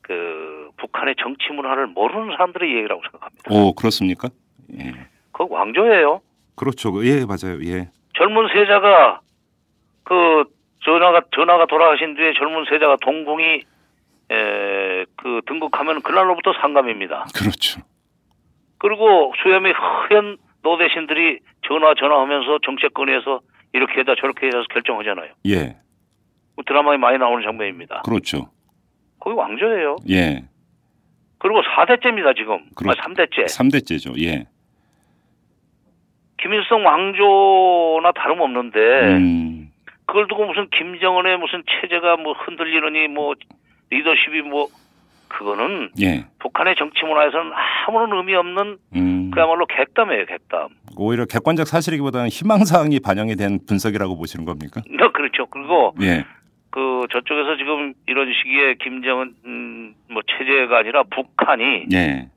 그 0.00 0.70
북한의 0.78 1.14
정치 1.22 1.52
문화를 1.52 1.86
모르는 1.88 2.32
사람들의 2.32 2.76
얘기라고 2.76 3.02
생각합니다. 3.02 3.50
오 3.50 3.72
그렇습니까? 3.74 4.28
예. 4.78 4.92
그 5.32 5.46
왕조예요. 5.48 6.20
그렇죠. 6.56 6.92
예 7.06 7.24
맞아요. 7.24 7.60
예. 7.64 7.88
젊은 8.16 8.48
세자가 8.52 9.20
그 10.04 10.44
전화가 10.84 11.22
전화가 11.34 11.66
돌아가신 11.66 12.14
뒤에 12.16 12.32
젊은 12.38 12.64
세자가 12.68 12.96
동궁이 13.02 13.62
에, 14.30 15.04
그 15.16 15.40
등극하면 15.46 16.02
그날로부터 16.02 16.52
상감입니다. 16.60 17.26
그렇죠. 17.34 17.80
그리고 18.82 19.32
수염이 19.40 19.70
하얀 19.70 20.36
노대신들이 20.62 21.38
전화 21.68 21.94
전화하면서 21.94 22.58
정책권에서 22.64 23.40
이렇게 23.74 24.00
해다 24.00 24.16
저렇게 24.16 24.48
해서 24.48 24.64
결정하잖아요. 24.72 25.30
예. 25.46 25.76
그 26.56 26.64
드라마에 26.66 26.96
많이 26.96 27.16
나오는 27.16 27.44
장면입니다. 27.44 28.02
그렇죠. 28.04 28.50
거기 29.20 29.36
왕조예요. 29.36 29.96
예. 30.10 30.42
그리고 31.38 31.62
4대째입니다, 31.62 32.36
지금. 32.36 32.64
그렇죠. 32.74 33.00
아, 33.00 33.04
3대째. 33.04 33.46
삼대째죠 33.46 34.14
예. 34.18 34.46
김일성 36.40 36.84
왕조나 36.84 38.10
다름없는데 38.16 38.78
음. 39.16 39.70
그걸 40.06 40.26
두고 40.26 40.44
무슨 40.46 40.68
김정은의 40.70 41.38
무슨 41.38 41.62
체제가 41.70 42.16
뭐 42.16 42.32
흔들리느니 42.32 43.06
뭐 43.06 43.34
리더십이 43.90 44.42
뭐 44.42 44.66
그거는 45.32 45.90
예. 46.00 46.24
북한의 46.38 46.74
정치 46.76 47.04
문화에서는 47.04 47.52
아무런 47.86 48.12
의미 48.12 48.34
없는 48.34 48.78
음. 48.94 49.30
그야말로 49.32 49.66
객담이에요, 49.66 50.26
객담. 50.26 50.68
오히려 50.96 51.24
객관적 51.24 51.66
사실이기보다는 51.66 52.28
희망사항이 52.28 53.00
반영이 53.00 53.36
된 53.36 53.58
분석이라고 53.66 54.16
보시는 54.16 54.44
겁니까? 54.44 54.82
네, 54.88 55.08
그렇죠. 55.12 55.46
그리고 55.46 55.94
예. 56.02 56.24
그 56.70 57.06
저쪽에서 57.12 57.56
지금 57.56 57.94
이런 58.06 58.32
시기에 58.32 58.74
김정은 58.74 59.34
음, 59.44 59.94
뭐 60.10 60.22
체제가 60.26 60.78
아니라 60.78 61.02
북한이 61.04 61.86
예. 61.92 62.28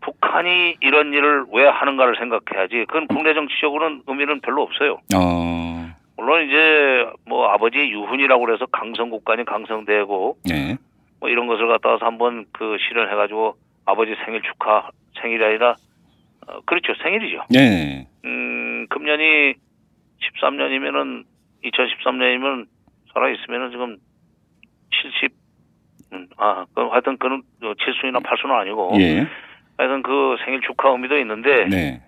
북한이 0.00 0.76
이런 0.80 1.12
일을 1.12 1.44
왜 1.52 1.66
하는가를 1.66 2.16
생각해야지. 2.18 2.86
그건 2.88 3.06
국내 3.06 3.34
정치적으로는 3.34 4.02
의미는 4.06 4.40
별로 4.40 4.62
없어요. 4.62 4.98
어. 5.14 5.92
물론 6.16 6.48
이제 6.48 7.06
뭐 7.26 7.48
아버지의 7.48 7.90
유훈이라고 7.90 8.44
그래서 8.44 8.66
강성국간이 8.66 9.44
강성되고 9.44 10.38
예. 10.50 10.76
뭐 11.22 11.30
이런 11.30 11.46
것을 11.46 11.68
갖다 11.68 11.90
와서 11.90 12.04
한번 12.04 12.46
그 12.52 12.76
실현해 12.80 13.14
가지고 13.14 13.54
아버지 13.86 14.12
생일 14.24 14.42
축하 14.42 14.90
생일이 15.20 15.42
아니라 15.44 15.76
어, 16.48 16.60
그렇죠 16.66 16.94
생일이죠. 17.00 17.44
예. 17.54 18.08
음 18.24 18.88
금년이 18.88 19.54
13년이면은 20.20 21.22
2013년이면 21.64 22.66
살아 23.14 23.30
있으면은 23.30 23.70
지금 23.70 23.96
70. 24.90 25.32
음, 26.12 26.28
아, 26.38 26.66
그 26.74 26.88
하여튼 26.88 27.16
그는 27.18 27.42
칠순이나 27.60 28.18
팔순은 28.18 28.54
아니고 28.54 28.90
예. 28.98 29.24
하여튼 29.78 30.02
그 30.02 30.36
생일 30.44 30.60
축하 30.62 30.90
의미도 30.90 31.18
있는데 31.20 31.66
네. 31.66 32.02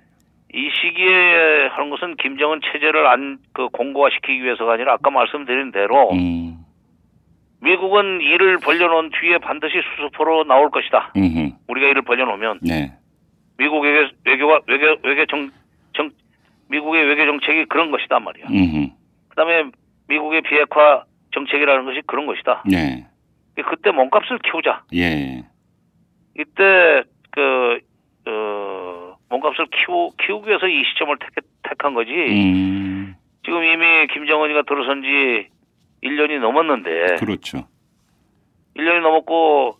이 0.53 0.71
시기에 0.83 1.69
하는 1.69 1.91
것은 1.91 2.17
김정은 2.17 2.61
체제를 2.73 3.07
안 3.07 3.39
그 3.53 3.69
공고화시키기 3.69 4.43
위해서가 4.43 4.73
아니라 4.75 4.95
아까 4.95 5.11
말씀드린 5.11 5.71
대로 5.71 6.11
음. 6.11 6.64
미국은 7.65 8.21
이를 8.21 8.59
벌려놓은 8.59 9.11
뒤에 9.19 9.39
반드시 9.39 9.81
수습으로 9.97 10.45
나올 10.45 10.71
것이다. 10.71 11.12
음. 11.17 11.53
우리가 11.67 11.89
이를 11.89 12.03
벌려놓으면 12.03 12.61
네. 12.62 12.93
미국의 13.57 14.12
외교가 14.25 14.61
외교 14.67 14.97
외교 15.03 15.27
정, 15.27 15.51
정 15.95 16.11
미국의 16.69 17.07
외교 17.07 17.25
정책이 17.25 17.65
그런 17.67 17.91
것이다 17.91 18.21
말이야. 18.21 18.47
음. 18.51 18.91
그다음에 19.31 19.71
미국의 20.09 20.43
비핵화 20.43 21.05
정책이라는 21.33 21.85
것이 21.87 22.03
그런 22.07 22.27
것이다. 22.27 22.65
네. 22.71 23.07
그때 23.57 23.91
몸값을 23.91 24.39
키우자. 24.41 24.83
예. 24.95 25.45
이때 26.39 27.03
그 27.31 27.79
어, 28.27 29.17
몸값을 29.31 29.67
키우 29.67 30.11
키우기 30.21 30.49
위해서 30.49 30.69
이 30.69 30.85
시점을 30.85 31.17
택, 31.19 31.45
택한 31.62 31.95
거지. 31.95 32.11
음. 32.12 33.15
지금 33.45 33.62
이미 33.65 34.07
김정은이가 34.12 34.62
들어선 34.62 35.03
지 35.03 35.53
1년이 36.05 36.38
넘었는데 36.40 37.16
그렇죠. 37.16 37.66
1년이 38.76 39.00
넘었고 39.00 39.78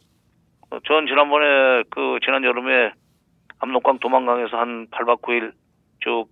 어, 0.71 0.79
전 0.87 1.07
지난번에 1.07 1.85
그 1.91 2.19
지난 2.25 2.45
여름에 2.45 2.93
압록강 3.59 3.99
도망강에서 3.99 4.57
한 4.57 4.87
8박 4.89 5.21
9일 5.21 5.53
쭉 6.01 6.27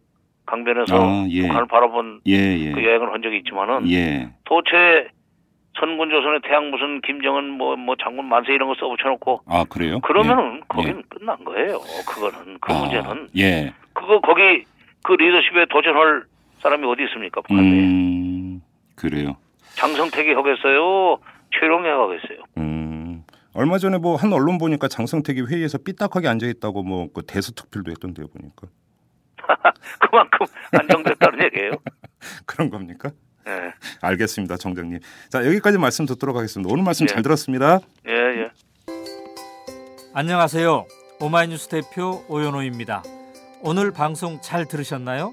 강변에서 0.46 0.96
아, 0.96 1.26
예. 1.30 1.42
북한을 1.42 1.66
바라본 1.66 2.20
예, 2.26 2.34
예. 2.34 2.72
그 2.72 2.84
여행을 2.84 3.12
한 3.12 3.22
적이 3.22 3.38
있지만은 3.38 3.88
예. 3.90 4.30
도체 4.44 5.08
선군 5.78 6.10
조선의 6.10 6.40
태양 6.42 6.70
무슨 6.70 7.00
김정은 7.00 7.50
뭐뭐 7.52 7.96
장군 8.02 8.26
만세 8.26 8.52
이런 8.52 8.68
거 8.68 8.74
써붙여놓고 8.74 9.42
아 9.46 9.64
그래요? 9.68 10.00
그러면은 10.00 10.56
예. 10.56 10.60
거긴 10.68 11.02
끝난 11.08 11.42
거예요. 11.44 11.78
그거는 12.06 12.58
그 12.60 12.72
아, 12.72 12.80
문제는 12.80 13.28
예. 13.38 13.72
그거 13.92 14.20
거기 14.20 14.64
그 15.02 15.12
리더십에 15.12 15.66
도전할 15.70 16.24
사람이 16.58 16.86
어디 16.86 17.04
있습니까? 17.04 17.40
북한 17.40 17.64
내에 17.64 17.80
음 17.80 18.62
그래요. 18.96 19.36
장성택이 19.76 20.32
하겠어요. 20.32 21.18
최룡이 21.58 21.88
하겠어요. 21.88 22.44
음 22.58 23.24
얼마 23.54 23.78
전에 23.78 23.98
뭐 23.98 24.16
한 24.16 24.32
언론 24.32 24.58
보니까 24.58 24.88
장성택이 24.88 25.42
회의에서 25.42 25.78
삐딱하게 25.78 26.28
앉아 26.28 26.46
있다고 26.46 26.82
뭐 26.82 27.08
그 27.12 27.22
대서특필도 27.26 27.90
했던데요 27.90 28.26
보니까 28.28 28.68
그만큼 30.00 30.46
안정됐다는 30.72 31.44
얘기예요. 31.44 31.72
그런 32.46 32.70
겁니까? 32.70 33.10
예, 33.48 33.72
알겠습니다, 34.00 34.56
정장님. 34.56 35.00
자 35.28 35.44
여기까지 35.44 35.76
말씀 35.78 36.06
듣도록 36.06 36.36
하겠습니다. 36.36 36.72
오늘 36.72 36.84
말씀 36.84 37.04
예. 37.04 37.08
잘 37.08 37.22
들었습니다. 37.22 37.80
예, 38.08 38.12
예. 38.12 38.50
안녕하세요. 40.14 40.86
오마이뉴스 41.20 41.68
대표 41.68 42.24
오연호입니다. 42.28 43.02
오늘 43.62 43.90
방송 43.92 44.40
잘 44.40 44.66
들으셨나요? 44.66 45.32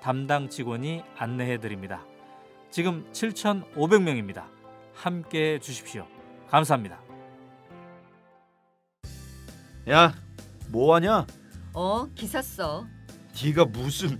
담당 0.00 0.48
직원이 0.48 1.02
안내해 1.16 1.58
드립니다. 1.58 2.04
지금 2.70 3.04
7,500명입니다. 3.12 4.44
함께 4.94 5.54
해 5.54 5.58
주십시오. 5.58 6.06
감사합니다. 6.48 7.00
야, 9.88 10.14
뭐 10.68 10.94
하냐? 10.96 11.26
어, 11.72 12.06
기사 12.14 12.42
써. 12.42 12.86
네가 13.42 13.66
무슨 13.66 14.18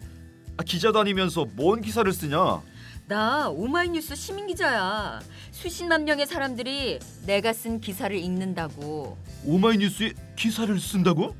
아, 0.56 0.62
기자도 0.62 1.00
아니면서 1.00 1.44
뭔 1.54 1.80
기사를 1.80 2.10
쓰냐? 2.12 2.62
나 3.08 3.48
오마이뉴스 3.48 4.14
시민 4.16 4.46
기자야. 4.46 5.20
수십만 5.50 6.04
명의 6.04 6.26
사람들이 6.26 6.98
내가 7.26 7.52
쓴 7.52 7.80
기사를 7.80 8.16
읽는다고. 8.16 9.16
오마이뉴스에 9.44 10.12
기사를 10.36 10.78
쓴다고? 10.80 11.34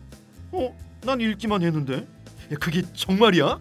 어, 0.52 0.76
난 1.02 1.20
읽기만 1.20 1.62
했는데. 1.62 2.06
야, 2.52 2.56
그게 2.60 2.82
정말이야? 2.94 3.60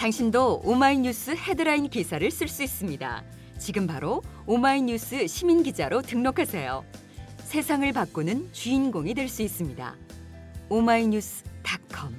당신도 0.00 0.62
오마이뉴스 0.64 1.32
헤드라인 1.32 1.90
기사를 1.90 2.30
쓸 2.30 2.48
수 2.48 2.62
있습니다. 2.62 3.22
지금 3.58 3.86
바로 3.86 4.22
오마이뉴스 4.46 5.26
시민 5.26 5.62
기자로 5.62 6.00
등록하세요. 6.00 6.82
세상을 7.44 7.92
바꾸는 7.92 8.48
주인공이 8.50 9.12
될 9.12 9.28
수 9.28 9.42
있습니다. 9.42 9.94
오마이뉴스닷컴 10.70 12.14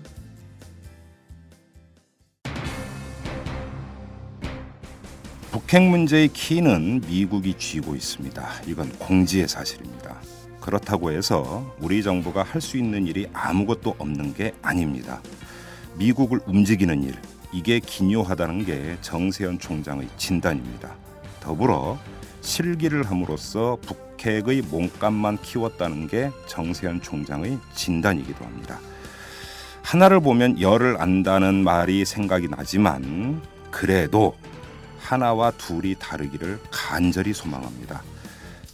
북핵 5.51 5.81
문제의 5.81 6.27
키는 6.27 7.01
미국이 7.07 7.57
쥐고 7.57 7.95
있습니다. 7.95 8.47
이건 8.67 8.91
공지의 8.99 9.47
사실입니다. 9.47 10.21
그렇다고 10.61 11.09
해서 11.11 11.75
우리 11.79 12.03
정부가 12.03 12.43
할 12.43 12.61
수 12.61 12.77
있는 12.77 13.07
일이 13.07 13.25
아무것도 13.33 13.95
없는 13.97 14.35
게 14.35 14.53
아닙니다. 14.61 15.19
미국을 15.97 16.41
움직이는 16.45 17.01
일, 17.01 17.15
이게 17.53 17.79
기묘하다는 17.79 18.65
게 18.65 18.97
정세현 19.01 19.59
총장의 19.59 20.07
진단입니다. 20.17 20.95
더불어 21.39 21.99
실기를 22.41 23.03
함으로써 23.03 23.77
북핵의 23.81 24.61
몸값만 24.63 25.41
키웠다는 25.41 26.07
게 26.07 26.31
정세현 26.47 27.01
총장의 27.01 27.59
진단이기도 27.75 28.45
합니다. 28.45 28.79
하나를 29.83 30.19
보면 30.19 30.61
열을 30.61 31.01
안다는 31.01 31.63
말이 31.63 32.05
생각이 32.05 32.47
나지만 32.47 33.41
그래도 33.71 34.35
하나와 34.99 35.51
둘이 35.51 35.95
다르기를 35.99 36.59
간절히 36.69 37.33
소망합니다. 37.33 38.03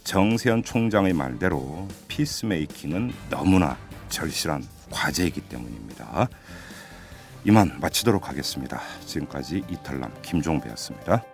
정세현 0.04 0.62
총장의 0.62 1.12
말대로 1.14 1.88
피스메이킹은 2.08 3.12
너무나 3.30 3.76
절실한 4.08 4.64
과제이기 4.90 5.42
때문입니다. 5.42 6.28
이만 7.48 7.72
마치도록 7.80 8.28
하겠습니다. 8.28 8.78
지금까지 9.06 9.64
이탈남 9.70 10.12
김종배였습니다. 10.20 11.24